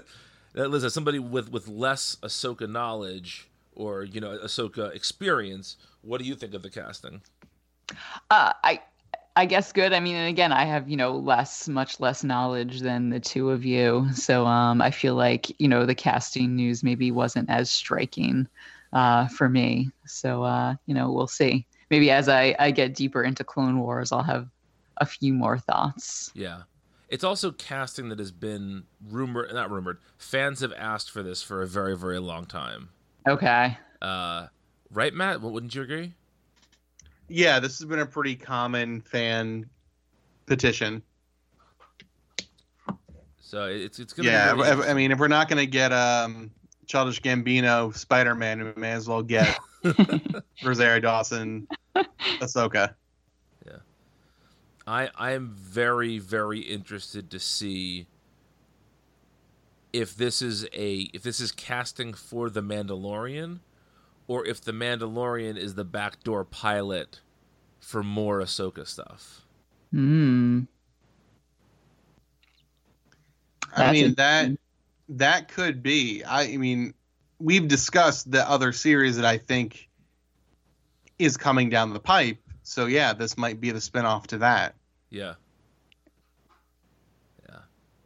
Liz, 0.54 0.84
as 0.84 0.94
somebody 0.94 1.18
with 1.18 1.50
with 1.50 1.68
less 1.68 2.16
Ahsoka 2.22 2.68
knowledge 2.68 3.48
or 3.74 4.04
you 4.04 4.20
know 4.20 4.38
Ahsoka 4.38 4.94
experience, 4.94 5.76
what 6.02 6.20
do 6.20 6.26
you 6.26 6.34
think 6.34 6.54
of 6.54 6.62
the 6.62 6.70
casting? 6.70 7.22
Uh, 8.30 8.52
I 8.62 8.80
I 9.36 9.46
guess 9.46 9.72
good. 9.72 9.92
I 9.92 10.00
mean, 10.00 10.16
and 10.16 10.28
again, 10.28 10.52
I 10.52 10.64
have 10.64 10.88
you 10.88 10.96
know 10.96 11.12
less, 11.12 11.68
much 11.68 12.00
less 12.00 12.24
knowledge 12.24 12.80
than 12.80 13.10
the 13.10 13.20
two 13.20 13.50
of 13.50 13.64
you, 13.64 14.08
so 14.12 14.44
um, 14.46 14.82
I 14.82 14.90
feel 14.90 15.14
like 15.14 15.58
you 15.60 15.68
know 15.68 15.86
the 15.86 15.94
casting 15.94 16.56
news 16.56 16.82
maybe 16.82 17.10
wasn't 17.10 17.48
as 17.48 17.70
striking 17.70 18.48
uh, 18.92 19.28
for 19.28 19.48
me. 19.48 19.90
So 20.06 20.42
uh, 20.42 20.74
you 20.86 20.94
know, 20.94 21.12
we'll 21.12 21.28
see. 21.28 21.66
Maybe 21.90 22.10
as 22.10 22.28
I 22.28 22.54
I 22.58 22.70
get 22.70 22.94
deeper 22.94 23.22
into 23.22 23.44
Clone 23.44 23.78
Wars, 23.80 24.12
I'll 24.12 24.22
have 24.22 24.48
a 24.96 25.06
few 25.06 25.32
more 25.32 25.58
thoughts. 25.58 26.30
Yeah. 26.34 26.62
It's 27.10 27.24
also 27.24 27.50
casting 27.50 28.08
that 28.10 28.18
has 28.20 28.30
been 28.30 28.84
rumored, 29.08 29.52
not 29.52 29.70
rumored. 29.70 29.98
Fans 30.16 30.60
have 30.60 30.72
asked 30.74 31.10
for 31.10 31.22
this 31.22 31.42
for 31.42 31.60
a 31.60 31.66
very, 31.66 31.96
very 31.96 32.20
long 32.20 32.46
time. 32.46 32.88
Okay. 33.28 33.76
Uh, 34.00 34.46
right, 34.92 35.12
Matt? 35.12 35.42
Well, 35.42 35.50
Wouldn't 35.50 35.74
you 35.74 35.82
agree? 35.82 36.14
Yeah, 37.28 37.58
this 37.60 37.78
has 37.78 37.86
been 37.86 37.98
a 37.98 38.06
pretty 38.06 38.36
common 38.36 39.00
fan 39.02 39.68
petition. 40.46 41.02
So 43.40 43.66
it's 43.66 43.98
it's 43.98 44.12
gonna. 44.12 44.28
Yeah, 44.28 44.52
be 44.54 44.60
really 44.62 44.84
I- 44.86 44.90
I 44.90 44.94
mean, 44.94 45.10
if 45.10 45.18
we're 45.18 45.28
not 45.28 45.48
going 45.48 45.58
to 45.58 45.66
get 45.66 45.92
um, 45.92 46.50
Childish 46.86 47.20
Gambino 47.20 47.94
Spider 47.96 48.34
Man, 48.36 48.62
we 48.64 48.72
may 48.80 48.92
as 48.92 49.08
well 49.08 49.22
get 49.22 49.58
Rosario 50.64 51.00
Dawson 51.00 51.66
Ahsoka. 52.40 52.94
I 54.90 55.08
I 55.16 55.32
am 55.32 55.54
very 55.56 56.18
very 56.18 56.60
interested 56.60 57.30
to 57.30 57.38
see 57.38 58.08
if 59.92 60.16
this 60.16 60.42
is 60.42 60.66
a 60.72 61.08
if 61.14 61.22
this 61.22 61.38
is 61.38 61.52
casting 61.52 62.12
for 62.12 62.50
the 62.50 62.60
Mandalorian, 62.60 63.60
or 64.26 64.44
if 64.44 64.60
the 64.60 64.72
Mandalorian 64.72 65.56
is 65.56 65.74
the 65.76 65.84
backdoor 65.84 66.44
pilot 66.44 67.20
for 67.78 68.02
more 68.02 68.40
Ahsoka 68.40 68.86
stuff. 68.86 69.42
Hmm. 69.92 70.62
I 73.76 73.92
mean 73.92 74.14
that 74.14 74.50
that 75.10 75.48
could 75.48 75.84
be. 75.84 76.24
I, 76.24 76.42
I 76.42 76.56
mean, 76.56 76.94
we've 77.38 77.68
discussed 77.68 78.30
the 78.30 78.48
other 78.48 78.72
series 78.72 79.16
that 79.16 79.24
I 79.24 79.38
think 79.38 79.88
is 81.16 81.36
coming 81.36 81.70
down 81.70 81.92
the 81.92 82.00
pipe. 82.00 82.38
So 82.64 82.86
yeah, 82.86 83.12
this 83.12 83.38
might 83.38 83.60
be 83.60 83.70
the 83.70 83.78
spinoff 83.78 84.26
to 84.28 84.38
that. 84.38 84.74
Yeah. 85.10 85.34
Yeah. 87.48 87.58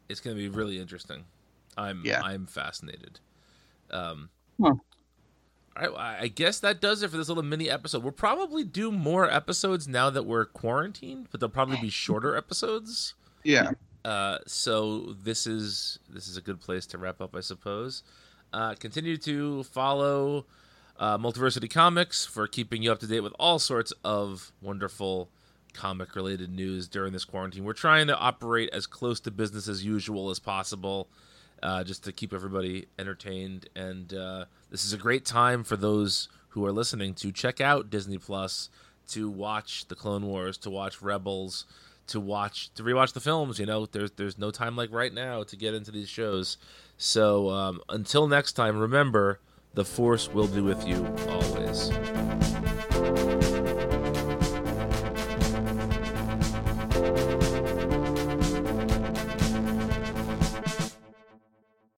It's 0.09 0.21
going 0.21 0.37
to 0.37 0.43
be 0.43 0.49
really 0.49 0.79
interesting. 0.81 1.25
I'm 1.77 2.03
Yeah. 2.05 2.23
I'm 2.23 2.47
fascinated. 2.47 3.21
Um 3.91 4.31
Huh. 4.61 4.69
all 4.69 4.79
right, 5.77 5.91
well, 5.93 6.01
I 6.01 6.19
I 6.23 6.29
guess 6.29 6.61
that 6.61 6.81
does 6.81 7.03
it 7.03 7.11
for 7.11 7.17
this 7.17 7.29
little 7.29 7.43
mini 7.43 7.69
episode. 7.69 8.03
We'll 8.03 8.13
probably 8.13 8.63
do 8.65 8.93
more 8.93 9.29
episodes 9.31 9.89
now 9.89 10.09
that 10.11 10.25
we're 10.25 10.45
quarantined, 10.45 11.29
but 11.31 11.41
they'll 11.41 11.49
probably 11.49 11.77
be 11.79 11.91
shorter 11.91 12.37
episodes. 12.37 13.15
Yeah. 13.43 13.73
Uh, 14.05 14.39
so 14.47 15.15
this 15.23 15.47
is 15.47 15.99
this 16.09 16.29
is 16.29 16.37
a 16.37 16.41
good 16.41 16.61
place 16.61 16.87
to 16.87 16.99
wrap 16.99 17.21
up, 17.21 17.35
I 17.35 17.41
suppose. 17.41 18.03
Uh, 18.53 18.75
continue 18.75 19.17
to 19.17 19.65
follow 19.65 20.47
uh, 20.99 21.19
Multiversity 21.19 21.69
Comics 21.69 22.25
for 22.25 22.47
keeping 22.47 22.83
you 22.83 22.93
up 22.93 23.01
to 23.01 23.07
date 23.09 23.21
with 23.21 23.33
all 23.39 23.59
sorts 23.59 23.93
of 24.05 24.53
wonderful 24.63 25.29
comic 25.75 26.15
related 26.15 26.51
news 26.51 26.89
during 26.89 27.13
this 27.13 27.25
quarantine. 27.25 27.65
We're 27.65 27.73
trying 27.75 28.07
to 28.07 28.17
operate 28.17 28.71
as 28.73 28.87
close 28.87 29.21
to 29.21 29.31
business 29.31 29.69
as 29.69 29.85
usual 29.85 30.31
as 30.31 30.39
possible, 30.39 31.09
uh, 31.63 31.85
just 31.85 32.05
to 32.05 32.13
keep 32.13 32.33
everybody 32.33 32.87
entertained. 32.99 33.69
And 33.77 34.15
uh, 34.15 34.45
this 34.71 34.85
is 34.85 34.93
a 34.93 34.99
great 34.99 35.25
time 35.25 35.65
for 35.65 35.77
those 35.77 36.29
who 36.51 36.65
are 36.65 36.73
listening 36.73 37.15
to 37.15 37.33
check 37.33 37.61
out 37.61 37.91
Disney 37.91 38.17
Plus, 38.19 38.71
to 39.09 39.29
watch 39.29 39.87
the 39.89 39.95
Clone 39.95 40.27
Wars, 40.27 40.57
to 40.59 40.71
watch 40.71 41.03
Rebels, 41.03 41.67
to 42.07 42.21
watch 42.21 42.73
to 42.75 42.83
rewatch 42.83 43.13
the 43.13 43.21
films. 43.21 43.59
You 43.59 43.67
know, 43.67 43.87
there's 43.87 44.13
there's 44.13 44.39
no 44.39 44.51
time 44.51 44.77
like 44.77 44.93
right 44.93 45.13
now 45.13 45.43
to 45.43 45.57
get 45.57 45.75
into 45.75 45.91
these 45.91 46.09
shows. 46.09 46.57
So 46.97 47.51
um, 47.51 47.81
until 47.89 48.27
next 48.27 48.53
time, 48.53 48.79
remember 48.79 49.41
the 49.75 49.85
Force 49.85 50.29
will 50.29 50.49
be 50.49 50.61
with 50.61 50.87
you 50.87 51.05
always. 51.29 51.91